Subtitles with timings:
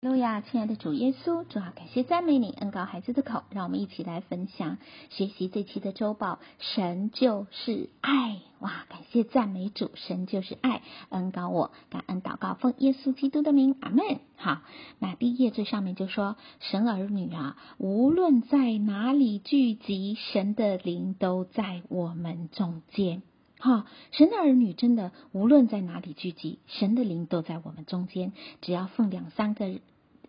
[0.00, 4.78] 路亚，亲爱的主耶稣，主啊，感谢赞美你，恩膏孩子的口，让我们一起来分享
[5.10, 6.38] 学习这期的周报。
[6.60, 8.86] 神就是爱，哇！
[8.88, 14.20] 感谢赞美主，神就是爱，恩膏我，感恩祷告，奉耶稣基督的名，阿门。
[14.36, 14.58] 好，
[15.00, 23.22] 那第一页最上面就说，神儿女啊，无论在哪里聚集，神的灵都在我们中间。
[23.60, 28.32] 哈，神的儿女真的无论在哪里聚集，神的灵都在我们中间。
[28.60, 29.80] 只要奉两三个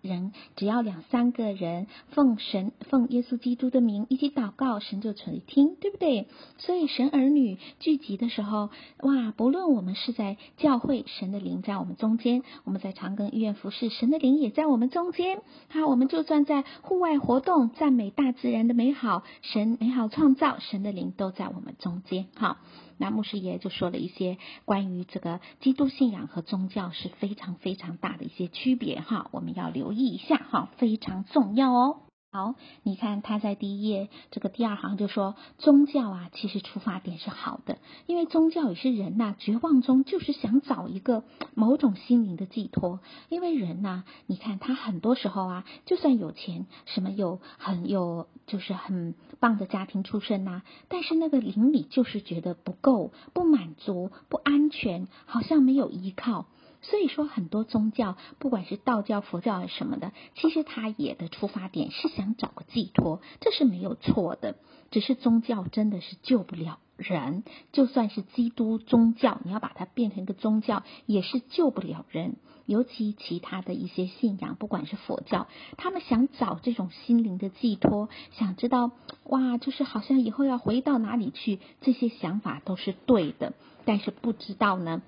[0.01, 6.27] 人，只要两三个人奉神奉耶稣基督的名一起祷告，神就垂听，对不对？
[6.57, 15.41] 所以神儿女聚集的时候，哇，不论我们是在教会，神的灵在我们中间；我们在长庚医院服侍，神的灵也在我们中间。
[15.69, 22.25] 哈，我们就算在户外活动，赞美大自然的美好，神美好创造，神的灵都在我们中间。
[22.35, 22.57] 好。
[22.99, 32.01] 那牧师爷就说了一些关于这个基督信仰和宗教是非常非常大的一些区别哈，我们要留意一下哈，非常重要哦。
[32.31, 41.23] 好，你看他在第一页这个第二行就说，宗教啊，其实出发点是好的，因为宗教也是人呐，绝望中就是想找一个
[41.55, 42.99] 某种心灵的寄托。
[43.29, 56.45] 因为人呐，你看他很多时候啊，就算有钱，什么有很有就是很棒的家庭出身呐，但是那个灵里就是觉得不够、不满足、不安全，好像没有依靠。
[56.81, 64.55] 所以说，很多宗教，不管是道教、佛教还是什么的，其实他也的出发点是想找个寄托，这是没有错的。
[64.91, 72.37] 只是宗教真的是救不了人，就算是基督宗教，你要把它变成一个宗教，也是救不了人。
[72.65, 78.91] 尤其其他的一些信仰，不管是佛教，他们想找这种心灵的寄托，想知道
[79.25, 83.53] 哇，就是好像以后要回到哪里去，这些想法都是对的，
[83.85, 85.01] 但是不知道呢。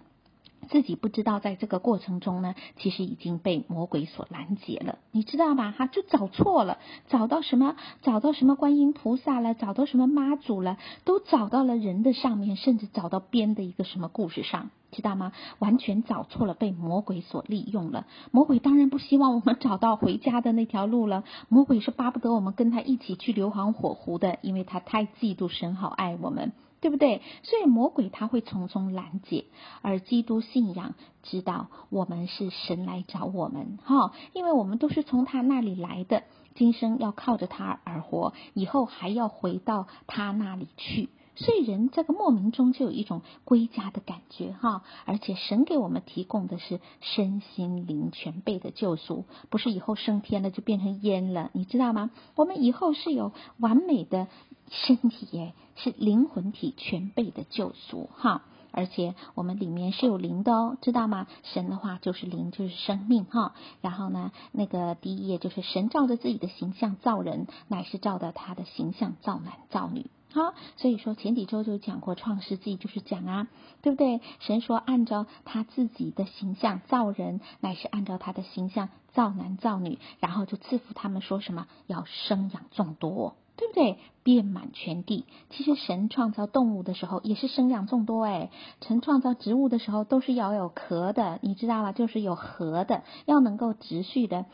[0.69, 5.71] 自己不知道，在这个过程中呢，其实已经被魔鬼所拦截了，你知道吧？
[5.71, 6.77] 哈，就找错了，
[7.09, 7.75] 找到什么？
[8.01, 9.53] 找到什么观音菩萨了？
[9.53, 10.77] 找到什么妈祖了？
[11.03, 15.31] 都找到了人的上面，甚至找到编的一个什么故事上，知道吗？
[15.59, 18.05] 完全找错了，被魔鬼所利用了。
[18.31, 26.53] 魔鬼当然不希望我们找到回家的那条路了，魔鬼是巴不得我们跟他一起去硫磺火湖的，因为他太嫉妒神好爱我们。
[26.81, 27.21] 对不对？
[27.43, 29.45] 所以魔鬼他会从中拦截，
[29.81, 36.23] 而基督信仰知道我们是神来找我们，哈，因为我们都是从他那里来的，
[36.55, 41.09] 今生要靠着他而活，以后还要回到他那里去。
[41.43, 52.11] 所以人这个莫名中就有一种归家的感觉哈，而且神给我们提供的是身心灵全备的救赎，不是以后升天了就变成烟了，你知道吗？
[52.35, 54.27] 我们以后是有完美的
[54.69, 61.25] 身体耶，是灵魂体全备的救赎哈，而且我们里面是有灵的哦，知道吗？
[61.43, 63.55] 神的话就是灵，就是生命哈。
[63.81, 70.05] 然后呢，那个第一页就是神照着自己的形象造人，乃是照着他的形象造男造女。
[70.33, 73.47] 好，所以说前几周就讲过创世纪，就是讲啊，
[73.81, 74.21] 对不对？
[74.39, 83.97] 神说按照他自己的形象造人，乃是按照他的形象造男造女，然后就赐福他们说什么要生养众多，对不对？
[84.23, 85.25] 遍满全地。
[85.49, 91.91] 其实神创造动物的时候也是生养众多哎，神创造植物的时候都是要有壳的，你知道吧？
[91.91, 94.45] 就是有核的，要能够持续的。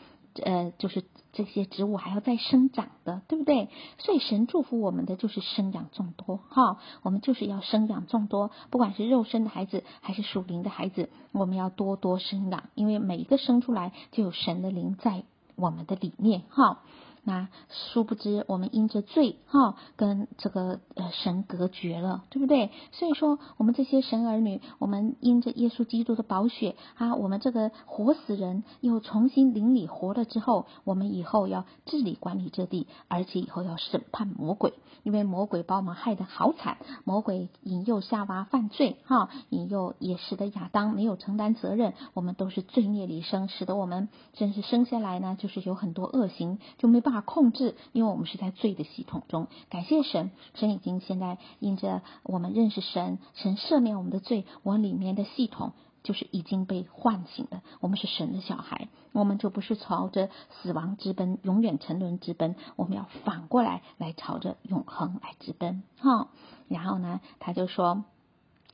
[0.42, 3.68] 呃，就是这些植物还要再生长的，对不对？
[3.98, 15.22] 所以神祝福我们的就是生养众多，哈，我们就是要生养众多，不管是肉身的孩子还是属灵的孩子，我们要多多生养，因为每一个生出来就有神的灵在
[15.56, 16.80] 我们的里面，哈。
[17.28, 22.70] 那殊不知，我们因着罪哈，跟这个呃神隔绝了，对不对？
[22.92, 34.72] 所以说，我们这些神儿女，我们因着耶稣基督的宝血啊，我们这个活死人又重新灵里活了之后，我们以后要治理管理这地，而且以后要审判魔鬼，
[35.02, 47.17] 因为魔鬼把我们害得好惨，魔鬼引诱夏娃犯罪哈，引诱也使得亚当没有承担责任，我们都是罪孽里生，使得我们真是生下来呢，就是有很多恶行，就没办法。
[47.20, 49.48] 控制，因为我们是在罪的系统中。
[49.70, 55.72] 感谢神，神已经现在因着我们认识神，神赦免我们的罪，我里面的系统
[56.02, 57.62] 就是已经被唤醒了。
[57.80, 60.30] 我们是神的小孩，我们就不是朝着
[60.62, 65.82] 死亡直奔，永远沉沦直奔，我们要反过来来朝着永恒来直奔。
[65.98, 66.28] 哈，
[66.68, 68.04] 然后呢，他就说。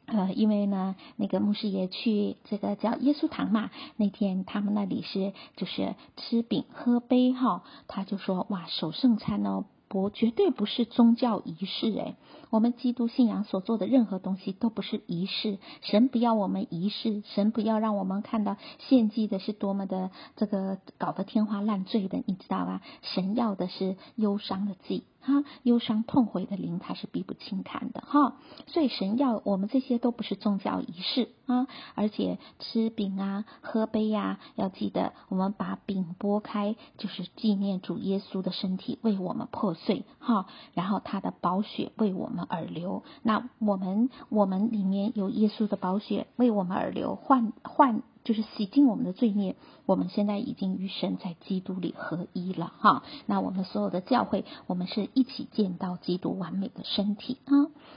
[0.07, 9.65] 呃，因为呢，那个牧师也去这个叫耶稣堂嘛，那天他们那里是就是吃饼喝杯哈，他就说哇，守圣餐哦。
[9.87, 12.17] 不绝对不是宗教仪式，诶，
[12.51, 15.59] 我们基督信仰所做的任何东西都不是仪式。
[15.83, 22.81] 神不要我们仪式，神不要让我们看到献祭的是多么的这个搞得天花乱坠的，你知道吧？
[23.03, 25.05] 神要的是忧伤的祭。
[25.25, 28.37] 哈，忧伤痛悔的灵，他是必不轻看的哈。
[28.67, 43.03] 所以神要我们这些都不是宗教仪式啊，而且吃饼啊、喝杯呀、啊，要记得我们把饼拨开，就是纪念主耶稣的身体为我们破碎哈，然后他的宝血为我们而流。
[43.23, 48.03] 那我们我们里面有耶稣的宝血为我们而流，换换。
[48.25, 49.55] 就是洗净我们的罪孽，
[49.87, 53.03] 我们现在已经与神在基督里合一了哈。
[53.27, 57.53] 那我们所有的教会，我们是一起见到基督完美的身体啊。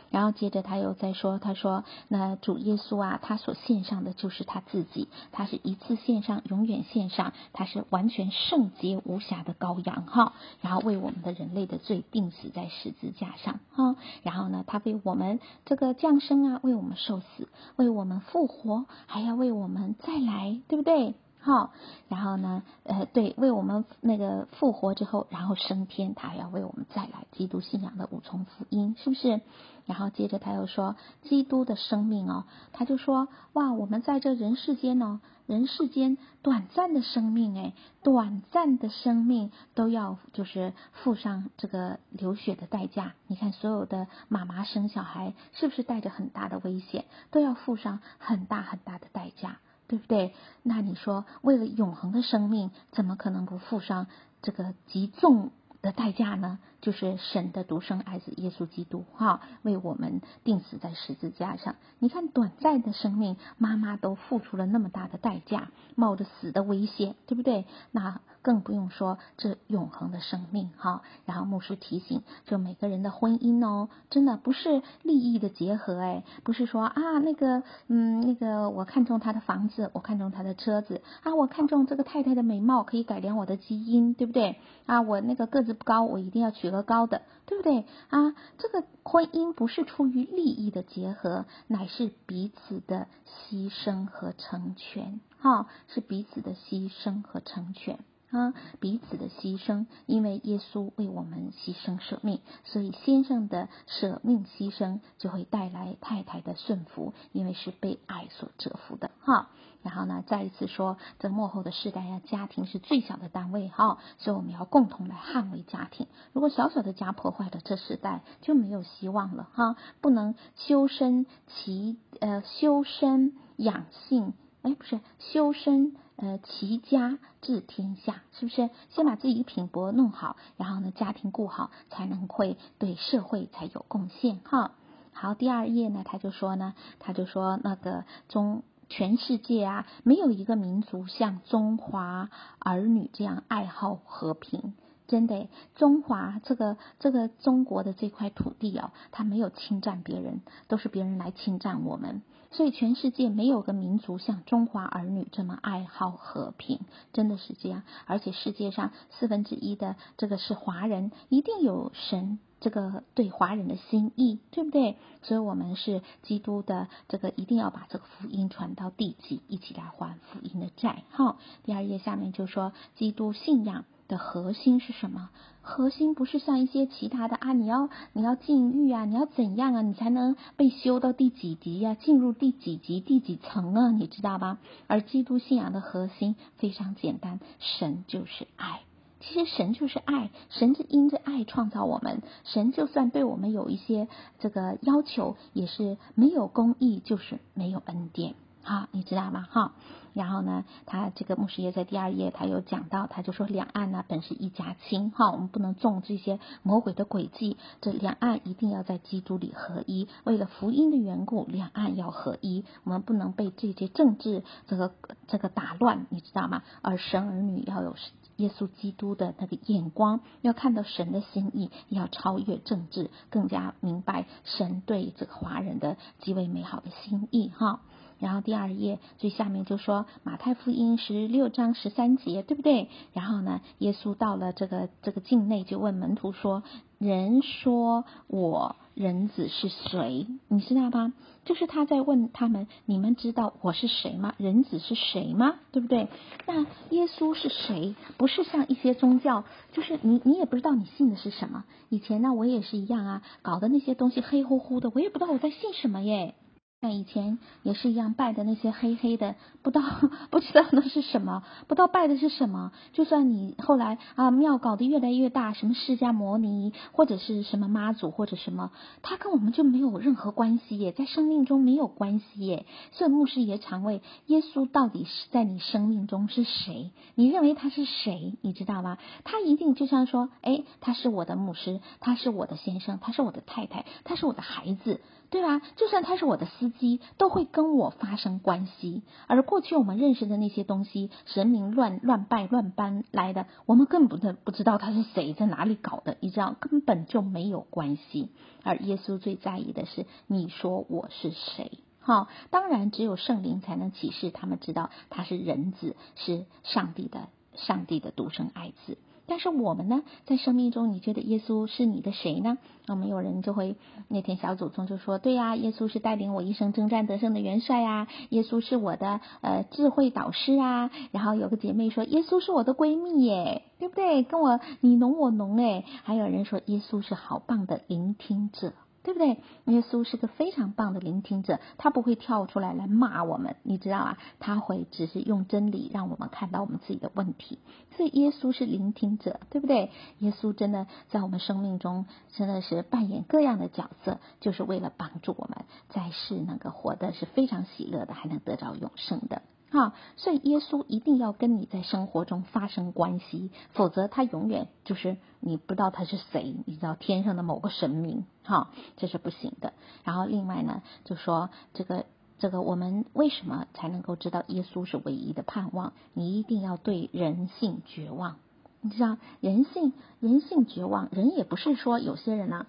[0.10, 10.34] 然后接着他又在说，他说那主耶稣啊，他所献上的就是他自己，他是一次献上，永远献上，他是完全圣洁无瑕的羔羊哈。
[10.62, 13.96] 然后为我们的人类的罪钉死在十字架上哈。
[14.24, 17.48] 然后呢，他为我们这个降生啊，为我们受死，
[17.78, 21.14] 为我们复活，还要为我们再再来，对不对？
[21.40, 21.72] 好，
[22.10, 27.28] 然后呢，呃，对，为我们那个复活之后，然后升天，他要为我们再来。
[27.34, 29.42] 基督信仰的五重福音，是不是？
[29.86, 43.14] 然后接着他又说，基督的生命哦，他就说，哇，我们在这人世间哦，人世间短暂的生命，诶，短暂的生命都要就是付上这个流血的代价。
[43.28, 49.60] 你看，所有的妈妈生小孩，是不是带着很大的危险，都要付上很大很大的代价？
[49.88, 50.34] 对不对？
[50.64, 54.08] 那你说，为了永恒的生命，怎么可能不付上
[54.42, 55.52] 这个极重
[55.82, 56.60] 的代价呢？
[56.80, 61.76] 就是神的独生爱子耶稣基督，哈，为我们钉死在十字架上。
[61.98, 67.66] 你看，短暂的生命，妈妈都付出了那么大的代价，冒着死的危险，对不对？
[67.92, 71.02] 那更不用说这永恒的生命，哈。
[71.26, 84.58] 然后牧师提醒，就每个人的婚姻哦，真的不是利益的结合，哎，不是说啊，那个，嗯，那个我看中他的房子，我看中他的车子，啊，我看中这个太太的美貌，可以改良我的基因，对不对？
[84.86, 86.67] 啊，我那个个子不高，我一定要娶。
[86.72, 88.36] 折高的，对不对啊？
[88.58, 98.00] 这个婚姻不是出于利益的结合，乃是彼此的牺牲和成全，哈、是彼此的牺牲和成全。
[98.30, 109.50] 啊，彼此的牺牲，因为耶稣为我们牺牲舍命，所以先生的舍命牺牲就会带来太太的顺服，因为是被爱所折服的哈。
[109.82, 116.08] 然后呢，再一次说，这末后的世代呀，家庭是最小的单位哈，所以我们要共同来捍卫家庭。
[116.34, 119.78] 如果小小的家破坏了，这世代就没有希望了哈。
[120.02, 124.34] 不能修身齐呃修身养性，
[124.64, 125.96] 哎，不是修身。
[126.18, 128.72] 呃，齐家治天下，是不是？
[128.90, 134.72] 先把自己品博弄好，然后呢，家庭顾好，才能会对社会才有贡献哈。
[135.14, 144.74] 好，第二页呢，他就说呢，他就说那个中全世界啊，没有一个民族像中华儿女这样爱好和平。
[145.08, 152.24] 真的，中华这个这个中国的这块土地哦，它没有侵占别人，都是别人来侵占我们。
[152.52, 156.80] 所以全世界没有个民族像中华儿女这么爱好和平，
[157.14, 157.84] 真的是这样。
[158.06, 164.96] 而且世界上四分之一的这个是华人，一定有神这个对华人的心意，对不对？
[165.22, 171.04] 所以我们是基督的这个，一定要把这个福音传到地极，一起来还福音的债。
[171.10, 173.86] 好，第二页下面就说基督信仰。
[174.08, 175.30] 的核心是什么？
[175.62, 181.94] 核心不是像一些其他的啊，你要你要禁欲啊，你要怎样啊，你才能被修到第几级呀、啊？
[181.96, 183.92] 进入第几级、第几层啊？
[183.92, 184.60] 你知道吧？
[184.88, 188.80] 而基督信仰的核心非常简单，神就是爱。
[189.20, 192.22] 其实神就是爱，神是因着爱创造我们。
[192.46, 194.08] 神就算对我们有一些
[194.40, 198.36] 这个要求，也是没有公义，就是没有恩典。
[198.62, 199.48] 好，你知道吗？
[199.50, 199.74] 哈。
[200.18, 210.08] 然后呢，他这个牧师爷在第二页，他有讲到，他就说两岸呢本是一家亲，哈，我们不能中这些魔鬼的诡计，这两岸一定要在基督里合一。
[210.24, 214.92] 为了福音的缘故，两岸要合一，我们不能被这些政治这个
[215.28, 216.64] 这个打乱，你知道吗？
[216.82, 217.96] 而神儿女要有
[218.38, 227.82] 耶稣基督的那个眼光，要看到神的心意，要超越政治，更加明白神对这个华人的极为美好的心意，哈。
[228.20, 232.90] 然后第二页最下面就说马太福音十六章十三节，对不对？
[233.14, 236.64] 然后呢，耶稣到了这个这个境内，就问门徒说
[236.98, 240.28] ：“人说我人子是谁？
[240.48, 241.14] 你知道吗？
[241.46, 244.34] 就是他在问他们：你们知道我是谁吗？
[244.38, 245.56] 人子是谁吗？
[245.72, 246.10] 对不对？
[246.46, 247.96] 那耶稣是谁？
[248.18, 251.64] 不是像一些宗教，就是你你也不知道你信的是什么。
[251.90, 256.36] 以前呢，我也是一样啊，搞的那些东西黑乎乎的，我也不知道我在信什么耶。
[256.82, 259.84] 像以前也是一样拜的那些黑黑的，不知道
[260.30, 262.72] 不知道那是什么，不知道拜的是什么。
[262.94, 272.68] 就算你后来啊庙搞得越来越大，什么释迦牟尼或者是什么妈祖或者什么，他跟我们就没有任何关系耶，在生命中没有关系耶。
[272.92, 276.92] 所以牧师也常问：耶稣到底是在你生命中是谁？
[277.16, 278.38] 你认为他是谁？
[278.42, 279.00] 你知道吗？
[279.24, 285.02] 他一定就像说：哎，他是我的牧师，他是我的先生，他是我的太太，他是我的孩子。
[285.30, 285.62] 对吧？
[285.76, 289.04] 就算他是我的司机，都会跟我发生关系。
[289.28, 298.30] 而过去我们认识的那些东西，神明乱乱拜乱搬来的，我们根本不知道他是谁，在哪里搞的，你知道，根本就没有关系。
[298.64, 301.72] 而耶稣最在意的是，你说我是谁？
[302.00, 308.98] 好，当然只有圣灵才能启示他们知道他是人子，是上帝的上帝的独生爱子。
[309.28, 312.58] 但是我们呢，在生命中，你觉得耶稣是你的谁呢？
[312.88, 313.76] 我们有人就会
[314.08, 324.24] 那天小祖宗就说：“对呀，耶稣是带领我一生征战得胜的元帅呀，耶稣是我的呃智慧导师啊。”然后有个姐妹说：“耶稣是我的闺蜜耶，对不对？
[324.24, 328.72] 跟我你侬我侬哎。”还有人说：“耶稣是好棒的聆听者。”
[329.08, 329.40] 对不对？
[329.74, 334.18] 耶稣是个非常棒的聆听者，他不会跳出来来骂我们，你知道啊？
[334.38, 337.60] 他会只是用真理让我们看到我们自己的问题。
[337.96, 339.92] 所以耶稣是聆听者，对不对？
[340.20, 349.42] 耶稣真的在我们生命中真的是扮演各样的角色，就是为了帮助我们在世能够活得是非常喜乐的，还能得着永生的。
[349.70, 359.74] 哈，所以耶稣一定要跟你在生活中发生关系，否则他永远就是你不知道他是谁，你知道天上的某个神明，哈，这是不行的。
[360.06, 362.06] 然后另外呢，就说这个
[362.40, 365.92] 这个我们为什么才能够知道耶稣是唯一的盼望？
[366.14, 368.38] 你一定要对人性绝望，
[368.80, 372.68] 你知道人性人性绝望，人也不是说有些人呢、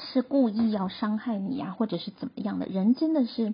[0.00, 3.52] 是故意要伤害你啊，或者是怎么样的，人真的是。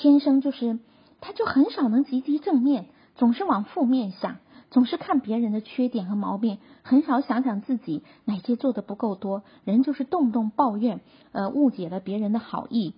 [0.00, 0.78] 天生就是，
[1.20, 2.86] 他就很少能积极正面，
[3.16, 4.36] 总是往负面想，
[4.70, 9.42] 总是看别人的缺点和毛病，很少想想自己哪些做的不够多。
[9.64, 11.00] 人就是动不动抱怨，
[11.32, 12.94] 呃，误解了别人的好意。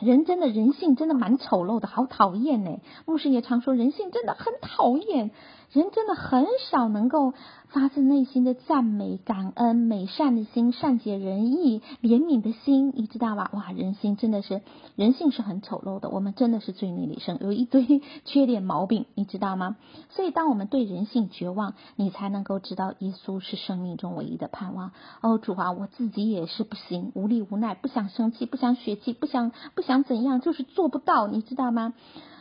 [0.00, 2.78] 人真的人性真的蛮丑陋的，好讨厌呢。
[3.06, 5.32] 牧师也常说，人性真的很讨厌。
[5.74, 7.34] 人真的很少能够
[7.66, 13.50] 发自内心的赞美、感恩、美善的心、善解人意、怜悯的心，你知道吧？
[13.52, 14.62] 哇，人心真的是
[14.94, 19.74] 人性是很丑陋的，我们真的是罪孽里生，有一堆缺点毛病，你知道吗？
[20.10, 24.92] 所以，当我们对人性绝望，你才能够知道耶稣是生命中唯一的盼望。
[25.22, 31.94] 哦，主啊，我自己也是不行，无力无奈，不想生气，不想血气，不想不想怎样，就是做不到，你知道吗？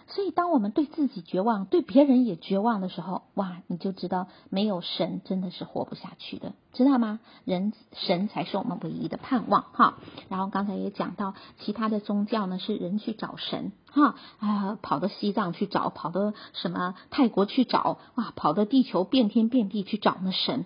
[0.08, 7.20] 所以，当我们对自己绝望，对别人也绝望的时候，哇，你就知道没有神真的是活不下去的，知道吗？
[7.46, 9.98] 人神才是我们唯一的盼望哈。
[10.30, 20.66] 然后刚才也讲到，其他的宗教呢是人去找神哈，啊，跑到西藏去找，跑到什么泰国去找，哇，跑到地球遍天遍地去找那神，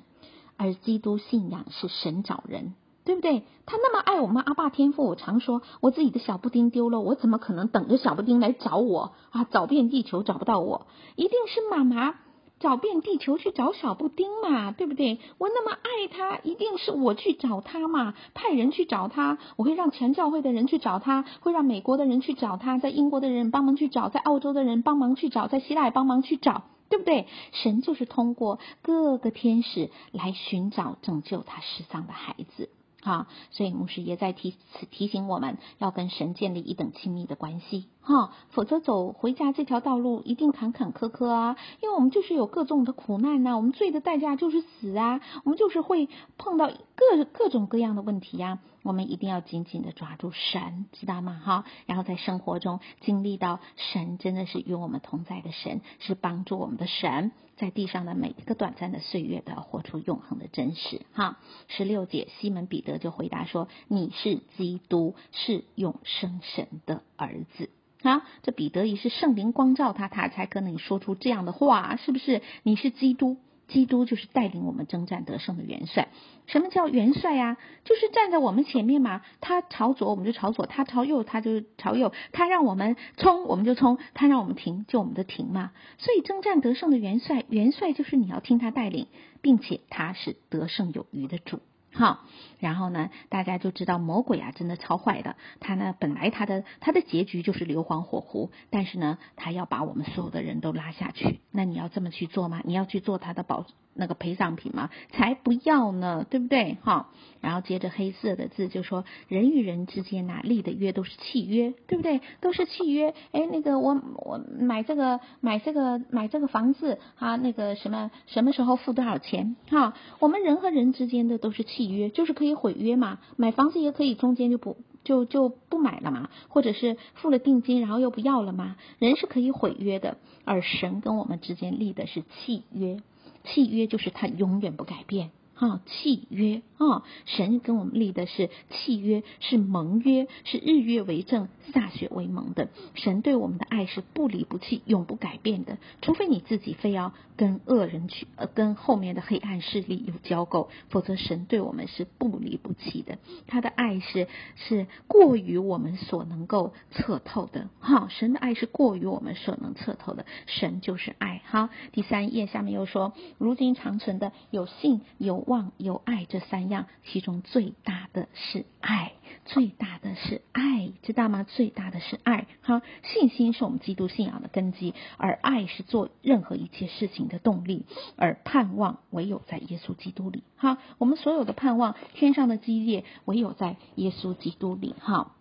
[0.58, 2.74] 而基督信仰是神找人。
[3.08, 3.44] 对不对？
[3.66, 9.46] 他那么爱我们阿爸天父，我常说，我自己的小布丁丢了，我怎么可能等着小布丁来找我啊？
[9.46, 12.16] 找遍地球找不到我，一定是妈妈
[12.60, 15.20] 找遍地球去找小布丁嘛，对不对？
[15.38, 27.28] 我那么爱他，一定是我去找他嘛，派人去找他，我会让全教会的人去找他，会让美国的人去找他，在英国的人帮忙去找，在澳洲的人帮忙去找，在希腊帮忙去找，对不对？
[27.54, 32.70] 神就是通过各个天使来寻找拯救他失丧的孩子。
[33.08, 34.56] 哈，所以牧师也在提
[34.92, 48.60] 提醒我们要跟神建立一等亲密的关系，哈，否则走回家这条道路一定坎坎坷坷啊，因为我们就是有各种的苦难呐、我们罪的代价就是死啊，我们就是会碰到各各种各样的问题呀、啊。
[48.84, 51.42] 我们一定要紧紧的抓住神，知道吗？
[51.44, 61.02] 哈，然后在生活中经历到神真的是与我们同在的神，是帮助我们的神，在地上的每一个短暂的岁月都要活出永恒的真实。
[61.12, 67.70] 哈，十六节，西门彼得就回答说：“你是基督，是永生神的儿子。”
[68.04, 72.44] 啊，这彼得也是圣灵光照他，他才跟你说出这样的话，是不是？
[72.62, 73.38] 你是基督。
[73.68, 76.08] 基督就是带领我们征战得胜的元帅。
[76.46, 77.58] 什么叫元帅呀？
[77.84, 79.22] 就是站在我们前面嘛。
[79.42, 82.14] 他朝左，我们就朝左；他朝右，他就朝右。
[82.32, 85.72] 他让我们冲，我们就冲；他让我们停，就我们的停嘛。
[85.98, 89.08] 所以征战得胜的元帅，元帅就是你要听他带领，
[89.42, 91.60] 并且他是得胜有余的主。
[91.98, 92.20] 好，
[92.60, 95.36] 然后呢，大家就知道魔鬼啊，真的超坏的。
[95.60, 101.40] 他呢，本来他的他的结局就是硫磺火湖，但是呢，他要把我们所有的人都拉下去。
[101.50, 102.62] 那你要这么去做吗？
[102.66, 103.66] 你要去做他的保
[103.98, 104.90] 那个陪葬品吗？
[105.12, 106.78] 才不要呢，对不对？
[106.82, 107.10] 哈，
[107.42, 112.22] 然后接着黑色的字就说，人与人之间呐立的约都是契约，对不对？
[112.40, 113.14] 都是契约。
[113.32, 119.56] 哎，那个我我买这个买这个买这个房子啊，那个什么什么时候付多少钱？
[119.70, 123.20] 哈，我们人和人之间的都是契约，就是可以毁约嘛。
[123.36, 128.76] 买房子也可以中间就不就就不买了嘛，或者是付了定金然后又不要了嘛。
[129.00, 133.02] 人是可以毁约的，而神跟我们之间立的是契约。
[133.48, 135.32] 契约就是他永远不改变。
[135.58, 142.70] 哈，契约啊，神跟我们立的是契约，是盟约，是日月为证，歃血为盟的。
[142.94, 145.80] 神对我们的爱是不离不弃，永不改变的。
[146.04, 153.18] 除非你自己非要跟恶人去，呃，跟后面的黑暗势力有交媾，否则神对我们是不离不弃的。
[153.48, 157.68] 他的爱是是过于我们所能够测透的。
[157.80, 160.24] 哈，神的爱是过于我们所能测透的。
[160.46, 161.42] 神就是爱。
[161.46, 165.47] 好，第三页下面又说，如今长存的有信有。
[165.48, 169.14] 望有爱这三样，其中最大的是爱，
[169.46, 171.44] 最大的是爱，知道吗？
[171.44, 172.46] 最大的是爱。
[172.62, 177.86] 哈，信心是我们基督信仰的根基，而爱是做任何一切事情的动力，
[178.18, 180.44] 而盼望唯有在耶稣基督里。
[180.58, 184.94] 哈，我们所有的盼望，天上的基业，唯有在耶稣基督里。
[185.00, 185.34] 哈。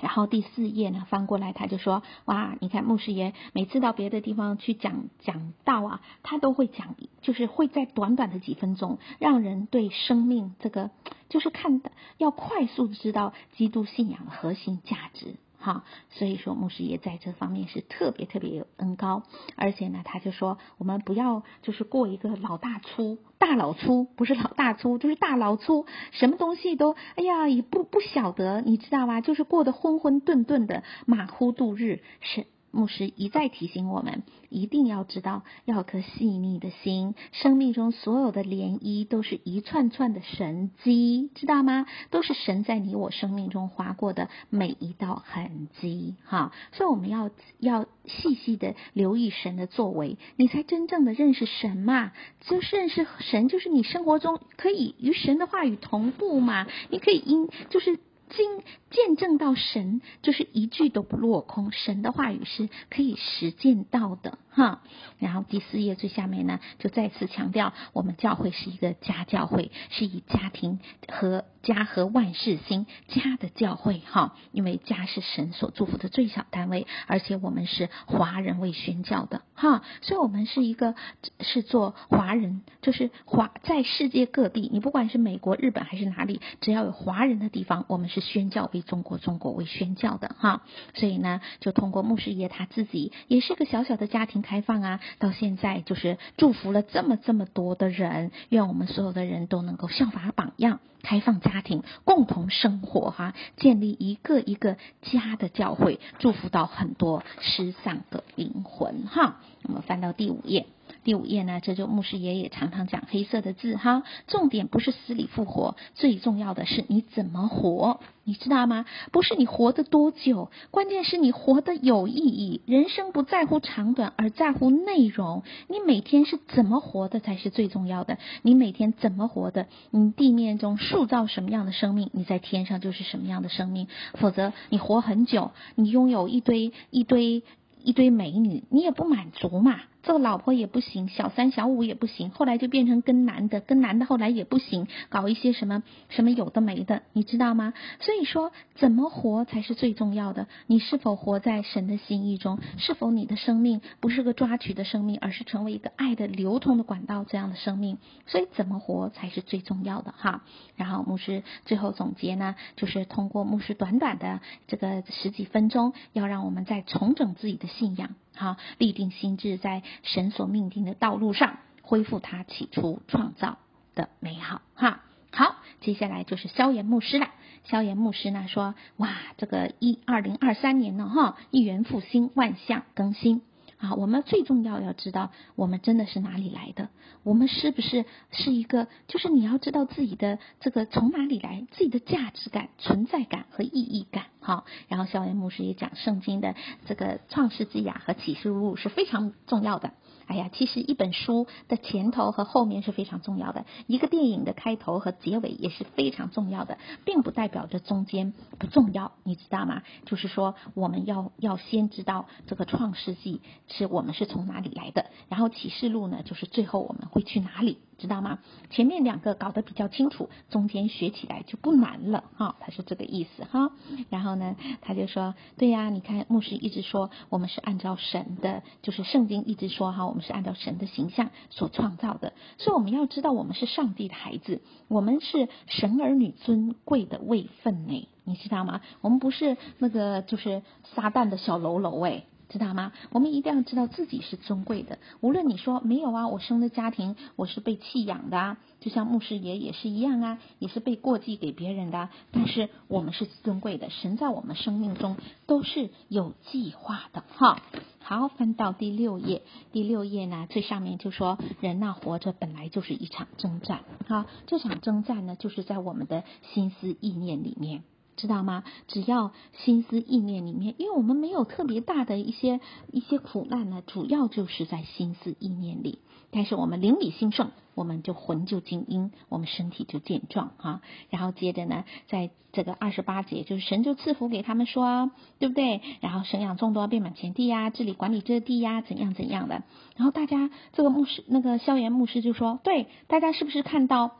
[0.00, 10.90] 然后第四页呢，翻过来他就说：“哇，你看牧师爷每次到别的地方去讲讲道啊，他都会讲，就是会在短短的几分钟，让人对生命这个
[11.28, 19.22] 就是看的要快速的知道基督信仰的核心价值。”哈，所以说牧师爷在这方面是特别特别有恩高，
[19.56, 29.22] 而且呢，他就说我们不要就是过一个老大粗、大老粗，不是老大粗，就是大老粗，什么东西都哎呀也不不晓得，你知道吧？
[29.22, 32.46] 就是过得浑浑沌沌的，马虎度日是。
[32.74, 37.14] 牧师一再提醒我们，一定要知道，要有颗细腻的心。
[37.30, 41.86] 生命中所有的涟漪，都是一串串的神迹，知道吗？
[42.10, 46.16] 都是神在你我生命中划过的每一道痕迹。
[46.24, 52.12] 哈，所以我们要要细细的留意神的作为，你才真正的认识神嘛。
[52.40, 56.66] 就是认识神，就是你生活中可以与神的话语同步嘛。
[56.90, 58.00] 你可以因就是。
[58.36, 61.72] 经见证到神，就是一句都不落空。
[61.72, 64.82] 神的话语是可以实践到的，哈。
[65.18, 74.34] 然后第四页最下面呢，就再次强调，我们教会是一个家教会，是以家庭和家和万事兴家的教会，哈。
[74.52, 79.82] 因为家是神所祝福的最小单位，而且我们是华人为宣教的，哈。
[80.02, 80.96] 所以，我们是一个
[81.40, 88.24] 是做华人，就是华在世界各地，你不管是美国、日本还是哪里，只要有华人的地方，我们是。
[88.24, 90.62] 宣教为中国，中国为宣教的哈，
[90.94, 109.40] 所以呢，就通过牧师爷他自己也是个小小的家庭开放啊，到现在就是祝福了这么这么多的人，愿我们所有的人都能够效法榜样，开放家庭，共同生活哈，建立一个一个家的教会，祝福到很多失散的灵魂哈。
[109.62, 110.66] 我们翻到第五页。
[111.04, 114.02] 第五页呢，这就牧师爷爷常常讲黑色的字哈。
[114.26, 118.86] 重点不是死里复活，最重要的是你怎么活，你知道吗？
[119.12, 122.62] 不是你活得多久，关键是你活得有意义。
[122.64, 125.42] 人生不在乎长短，而在乎内容。
[125.68, 128.16] 你每天是怎么活的才是最重要的。
[128.40, 133.88] 你每天怎么活的，你地面中塑造什么样的生命，你在天上就是什么样的生命。
[134.14, 137.42] 否则你活很久，你拥有一堆一堆
[137.82, 139.82] 一堆美女，你也不满足嘛。
[140.04, 147.72] 做老婆也不行，小三小五也不行，后来就变成跟男的，跟男的后来也不行，搞一些什么什么有的没的，你知道吗？
[148.00, 150.46] 所以说，怎么活才是最重要的。
[150.66, 152.58] 你是否活在神的心意中？
[152.76, 157.96] 是否你的生命不是个抓取的生命，而是成为一个爱的流通的管道这样的生命？
[158.26, 160.42] 所以，怎么活才是最重要的哈。
[160.76, 168.10] 然后牧师最后总结呢，就是通过牧师短短的这个十几分钟，要让我们再重整自己的信仰。
[168.34, 173.58] 好，立定心智，在神所命定的道路上，恢复他起初创造
[173.94, 174.60] 的美好。
[174.74, 177.28] 哈，好，接下来就是萧炎牧师了。
[177.64, 183.42] 萧炎牧师呢说：“哇，这个一二零二三年呢，哈，一元复兴，万象更新。”
[183.84, 186.88] 啊，我们最重要要知道，我们真的是哪里来的？
[187.22, 188.88] 我们是不是是一个？
[189.08, 194.24] 就是你要知道自己的这个从哪里来，自己的价值感、存在感和意义感。
[194.40, 196.54] 好，然后校园牧师也讲圣经的
[196.86, 199.92] 这个创世纪雅和启示录是非常重要的。
[200.26, 209.82] 哎呀，其实一本书的前头和后面是非常重要的，一个电影的开头和结尾也是非常重要的，并不代表着中间不重要，你知道吗？
[210.06, 218.38] 就是说，我们要要先知道这个创世纪是我们是从哪里来的，然后启示录呢，就是最后我们会去哪里，知道吗？
[218.70, 223.70] 前面两个搞得比较清楚，中间学起来就不难了哈，他是这个意思哈。
[224.10, 230.06] 然后呢，他就说，对呀，你看牧师一直说我们是按照神的，就是圣经一直说哈。
[230.06, 238.80] 我们是按照神的形象所创造的，所以我们要知道，我们是上帝的孩子，我们是神儿女尊贵的位分呢，你知道吗？
[239.00, 240.62] 我们不是那个就是
[240.94, 242.24] 撒旦的小喽啰哎。
[242.54, 242.92] 知道吗？
[243.10, 245.00] 我们一定要知道自己是尊贵的。
[245.20, 252.10] 无论你说没有啊，我生的家庭我是被弃养的啊，就像牧师爷也是一样啊，也是被过继给别人的。
[252.30, 255.16] 但是我们是尊贵的，神在我们生命中
[255.48, 257.60] 都是有计划的哈。
[257.98, 267.82] 好，翻到第六页，第六页呢最上面就说，人呐活着本来就是一场征战，哈，这场征战呢就是在我们的心思意念里面。
[268.16, 268.64] 知道吗？
[268.88, 275.98] 只要心思意念里面，因为我们没有特别大的一些一些苦难呢，主要就是在心思意念里。
[276.30, 280.82] 但是我们灵里兴盛，我们就魂就精英，我们身体就健壮啊。
[281.08, 285.80] 然后接着呢，在这个二十八节，就是神就赐福给他们说，对不对？
[286.00, 289.62] 然后生养众多，遍满全地呀，治理管理这地呀，怎样怎样的。
[289.94, 294.16] 然后大家这个牧师那个萧炎牧师就说，对，大家是不是看到？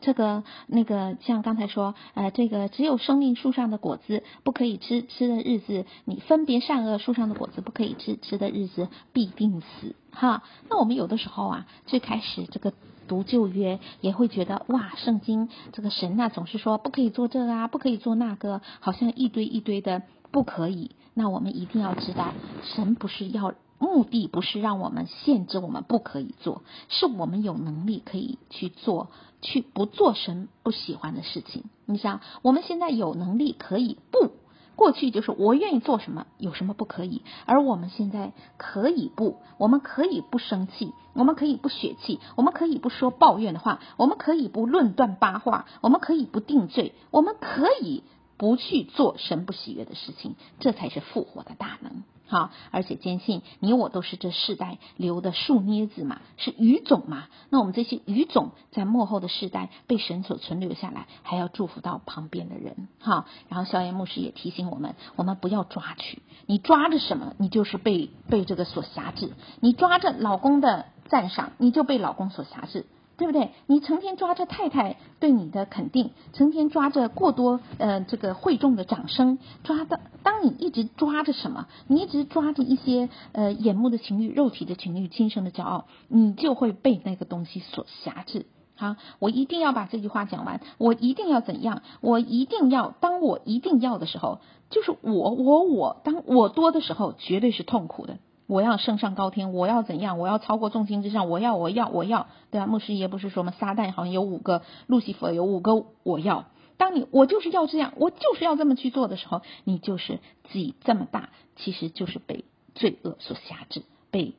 [0.00, 9.94] 这个那个，像刚才说，呃，这个只有生命树上的果子不可以吃，吃的日子，你分别善恶树上的果子不可以吃，吃的日子必定死。
[10.12, 12.72] 哈，那我们有的时候啊，最开始这个
[13.08, 20.92] 读旧约也会觉得，哇，圣经这个神呐，总是说不可以做这个啊，不可以做那个，好像一堆一堆的不可以。
[21.14, 23.54] 那我们一定要知道，神不是要。
[23.78, 29.08] 目的不是让我们限制我们不可以做，是我们有能力可以去做，
[29.40, 31.64] 去不做神不喜欢的事情。
[31.86, 34.32] 你想，我们现在有能力可以不，
[34.74, 37.22] 过去就是我愿意做什么，有什么不可以？
[37.46, 48.02] 而我们现在可以不，我们可以不生气，我们可以不血气，我们可以不说抱怨的话，我们可以不论断八卦，我们可以不定罪，我们可以
[48.36, 52.02] 不去做神不喜悦的事情，这才是复活的大能。
[52.28, 57.26] 好，而且坚信你我都是这世代留的树捏子嘛，是余种嘛。
[57.48, 62.88] 那我们这些余种在幕后的世代被神所存留下来，还要祝福到旁边的人。
[63.00, 69.32] 好，然后萧炎牧师也提醒我们，我们不要抓取，你抓着什么，你就是被被这个所辖制。
[69.60, 72.84] 你抓着老公的赞赏，你就被老公所辖制。
[73.18, 73.50] 对不对？
[73.66, 88.46] 你成天抓着太太对你的肯定，成天抓着过多呃这个会众的掌声，抓到当你一直抓着什么，你一直抓着一些呃眼目的情欲、肉体的情欲、今生的骄傲，你就会被那个东西所辖制。
[88.76, 91.82] 好，我一定要把这句话讲完，我一定要怎样？
[92.00, 94.38] 我一定要，当我一定要的时候，
[94.70, 98.18] 就是我我我，当我多的时候，绝对是痛苦的。
[98.48, 100.18] 我要升上高天，我要怎样？
[100.18, 102.66] 我要超过众星之上，我要，我要，我要，对吧？
[102.66, 103.52] 牧师爷不是说吗？
[103.60, 106.46] 撒旦好像有五个，路西弗有五个，我要。
[106.78, 114.34] 当你我就是要这样，我就是要这么去做的时候，你就是自己这么大，其实就是被罪恶所辖制，被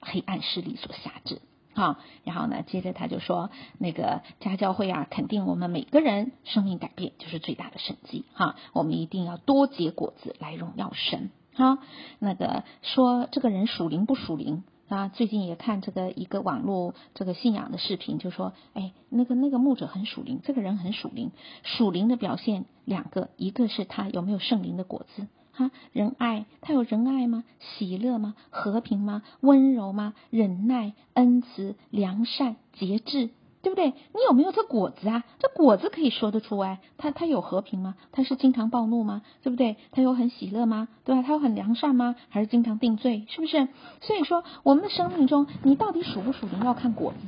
[0.00, 1.40] 黑暗势力所辖制。
[1.74, 3.48] 好，然后呢，接着他就说，
[3.78, 8.24] 那个家教会啊，肯定我们每个人生命改变就是最大的神迹。
[8.34, 11.30] 哈，我们一定要多结果子来荣耀神。
[11.54, 11.76] 好，
[12.18, 15.08] 那个说这个人属灵不属灵啊？
[15.08, 21.30] 最近也看这个一个网络这个信仰的视频，就说，哎，那个那个牧者很属灵，这个人很属灵。
[21.62, 27.44] 属灵的表现两个，一个是他有没有圣灵的果子，哈，仁爱，他有仁爱吗？
[27.58, 28.34] 喜乐吗？
[28.48, 29.22] 和平吗？
[29.40, 30.14] 温柔吗？
[30.30, 33.28] 忍耐、恩慈、良善、节制。
[33.62, 33.86] 对不对？
[33.90, 35.24] 你有没有这果子啊？
[35.38, 36.80] 这果子可以说得出来。
[36.98, 37.94] 他他有和平吗？
[38.10, 39.22] 他是经常暴怒吗？
[39.42, 39.76] 对不对？
[39.92, 40.88] 他有很喜乐吗？
[41.04, 41.22] 对吧？
[41.22, 42.16] 他有很良善吗？
[42.28, 43.24] 还是经常定罪？
[43.28, 43.68] 是不是？
[44.00, 47.18] 所以说，我们的生命中，你到底属不属灵，要看果子。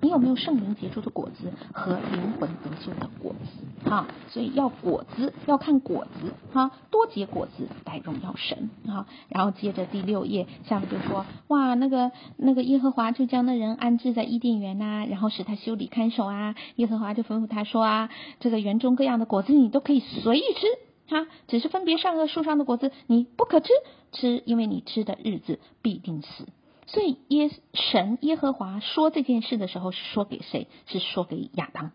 [0.00, 3.88] 你有没有圣灵结出的果子和灵魂得救的果子？
[3.88, 6.32] 哈，所以要果子，要看果子。
[6.52, 8.68] 哈，多结果子来荣耀神。
[8.86, 15.83] 哈，然后接着第六页下面就说，哇，那个那个耶和华就将那人安置在伊甸园呐，然后使他修理。
[15.86, 23.68] 看守啊，耶和华就吩咐他说啊，这个园中各样的果子你都可以随意吃啊，只是分别善恶树上的果子你不可吃，
[24.12, 26.46] 吃，因为你吃的日子必定死。
[26.86, 30.68] 所以耶神耶和华说这件事的时候是说给谁？
[30.86, 31.92] 是说给亚当，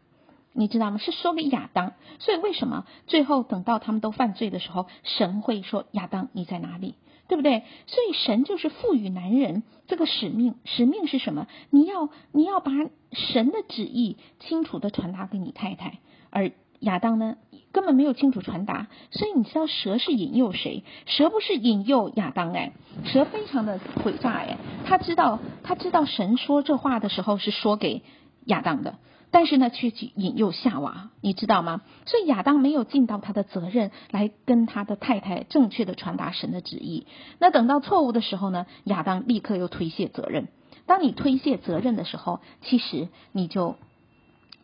[0.52, 0.97] 你知道吗？
[0.97, 1.93] 是说给亚当。
[2.17, 6.95] 所以为什么最后等到他们都犯罪的时候，神会说亚当你在哪里？
[7.29, 7.63] 对不对？
[7.85, 11.47] 所以神就是赋予男人这个使命，使命是什么？
[11.69, 12.71] 你要你要把
[13.13, 15.99] 神的旨意清楚地传达给你太太，
[16.31, 17.37] 而亚当呢，
[17.71, 18.87] 根本没有清楚传达。
[19.11, 20.83] 所以你知道蛇是引诱谁？
[21.05, 22.71] 蛇不是引诱亚当哎，
[23.05, 28.01] 蛇非常的诡诈哎，他知道他知道神说这话的时候是说给
[28.45, 28.95] 亚当的。
[29.31, 31.81] 但是呢，却去引诱夏娃，你知道吗？
[32.05, 37.05] 所以亚当没有尽到他的责任，来跟他的太太正确的传达神的旨意。
[37.39, 40.47] 那等到错误的时候呢，亚当立刻又推卸责任。
[40.85, 43.75] 当你推卸责任的时候，其实你就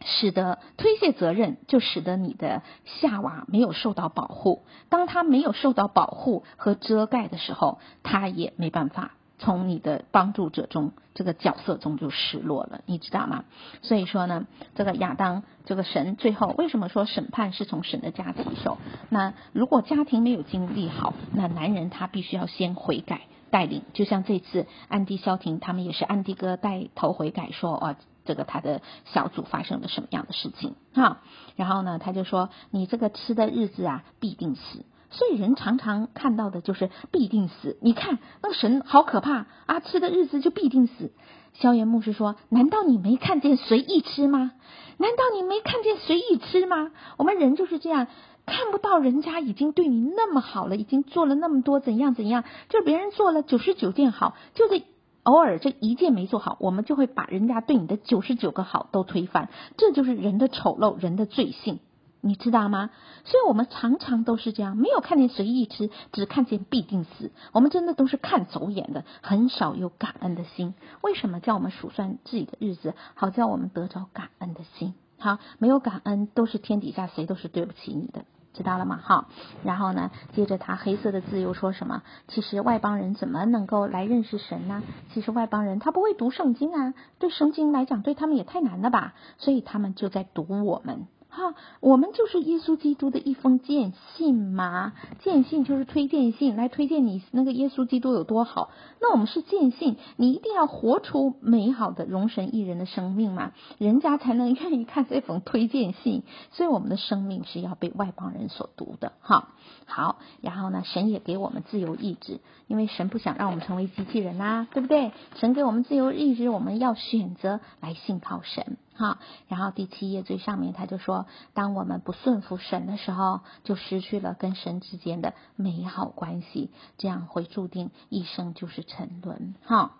[0.03, 4.63] 使得推卸责任，就使得你的夏娃没有受到保护。
[4.89, 9.14] 当他没有受到保护和遮盖的时候，他也没办法。
[9.37, 13.43] 从你的帮助者中，这个角色中就失落了，你知道吗？
[13.81, 18.77] 所以说呢，这个亚当，这个神最后为什么说审判是从神的家起手？
[19.09, 23.21] 那如果家庭没有经历好，那男人他必须要先悔改
[23.51, 23.81] 带领。
[23.93, 31.19] 就像这次安迪萧婷他们也是安迪哥带头悔改说，说哦，这个他的小组发生了什么样的事情哈？
[31.55, 34.85] 然后呢，他就说你这个吃的日子啊，必定死。
[35.09, 37.77] 所以人常常看到的就是必定死。
[37.81, 39.79] 你看那神好可怕啊！
[39.79, 41.11] 吃的日子就必定死。
[41.53, 44.51] 萧炎牧师说：“难道你没看见随意吃吗？
[44.97, 46.91] 难道你没看见随意吃吗？
[47.17, 48.07] 我们人就是这样，
[48.45, 54.83] 看不到人家已经对你那么好了，已经做了那么多怎样怎样，就别人做了九十九件好，就这
[55.23, 59.47] 偶尔这一件没做好，我们就会把人家对你的九十九个好都推翻。
[59.77, 61.79] 这就是人的丑陋，人的罪性。”
[62.25, 62.89] 你知道吗？
[63.23, 67.31] 所以我们常常都是这样，没有看见随意吃，只看见必定死。
[67.51, 70.73] 我们真的都是看走眼的，很少有感恩的心。
[71.01, 74.95] 为什么叫我们数算自己的日子，好叫我们得着感恩的心？
[75.19, 78.99] 好，没有感恩，都是天底下谁都是对不起你的，知道了吗？
[79.03, 79.27] 好，
[79.63, 82.01] 然后呢，接着他黑色的字又说什么？
[82.27, 84.81] 其实外邦人怎么能够来认识神呢？
[85.13, 89.13] 其实外邦人他不会读圣经啊，对圣经来讲，对他们也太难了吧？
[89.37, 91.05] 所以他们就在读我们。
[91.35, 98.71] 哈，我们就是耶稣基督的一封荐信嘛，荐信就是推荐信，来推荐你那个耶稣基督有多好。
[99.01, 106.23] 那我们是荐信，你一定要活出美好的容神益人的生命嘛，人家才能愿意看这封推荐信。
[106.51, 109.11] 所以我们的生命是要被外邦人所读的。
[109.19, 109.49] 哈，
[109.85, 115.11] 好，然后呢，神也给我们自由意志，因为神不想让我们成为机器人啊，对不对？
[115.35, 118.77] 神给我们自由意志，我们要选择来信靠神。
[118.95, 129.53] 好，然后第七页最上面他就说，当我们不顺服神的时候，就失去了跟神之间的美好关系，这样会注定一生就是沉沦。
[129.63, 129.91] 哈，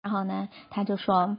[0.00, 1.36] 然后呢，他就说，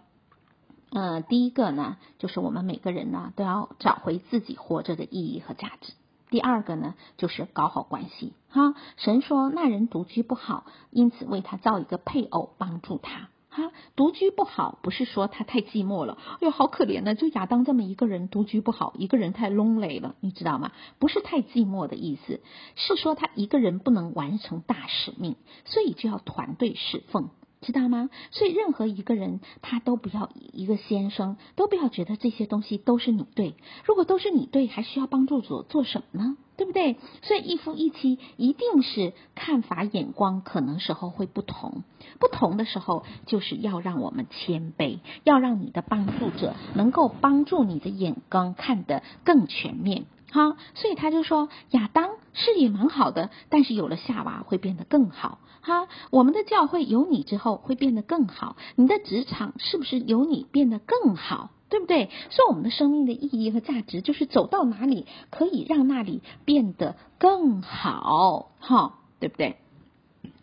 [0.91, 5.93] 呃，第一个呢，就是我们每个人呢都要找回自己活着的意义和价值。
[6.29, 8.33] 第二个呢，就是搞好关系。
[8.49, 13.29] 哈，神说那人独居不好，因此为他造一个配偶帮助他。
[13.49, 17.15] 哈独居不好，不是说他太寂寞了，哎呦，好可怜呢！
[17.15, 20.73] 就亚当这么一个人独居不好，一个人太 lonely 了，你知道吗？
[20.99, 22.41] 不是太寂寞的意思，
[22.75, 27.29] 是说他一个人不能完成大使命，所以就要团队侍奉，
[27.61, 28.09] 知道吗？
[28.31, 33.55] 所以任何一个人，他都不要一个先生，都不要觉得这些东西都是你对。
[33.85, 36.37] 如果都是你对，还需要帮助做做什么呢？
[36.55, 36.97] 对不对？
[37.21, 41.83] 所以一夫一妻一定是看法眼光可能时候会不同，
[42.19, 50.05] 不同的时候就是要让我们谦卑，要让你的帮助者能够帮助你的眼光看得更全面。
[50.31, 55.39] 哈，所以他就说亚当是也蛮好的，但是有了夏娃会变得更好。
[55.61, 61.51] 哈，我们的教会有你之后会变得更好，你的职场是不是有你变得更好？
[61.69, 62.09] 对不对？
[62.29, 69.57] 所以我们的生命的意义和价值，就是走到哪里可以让那里变得更好，哈，对不对？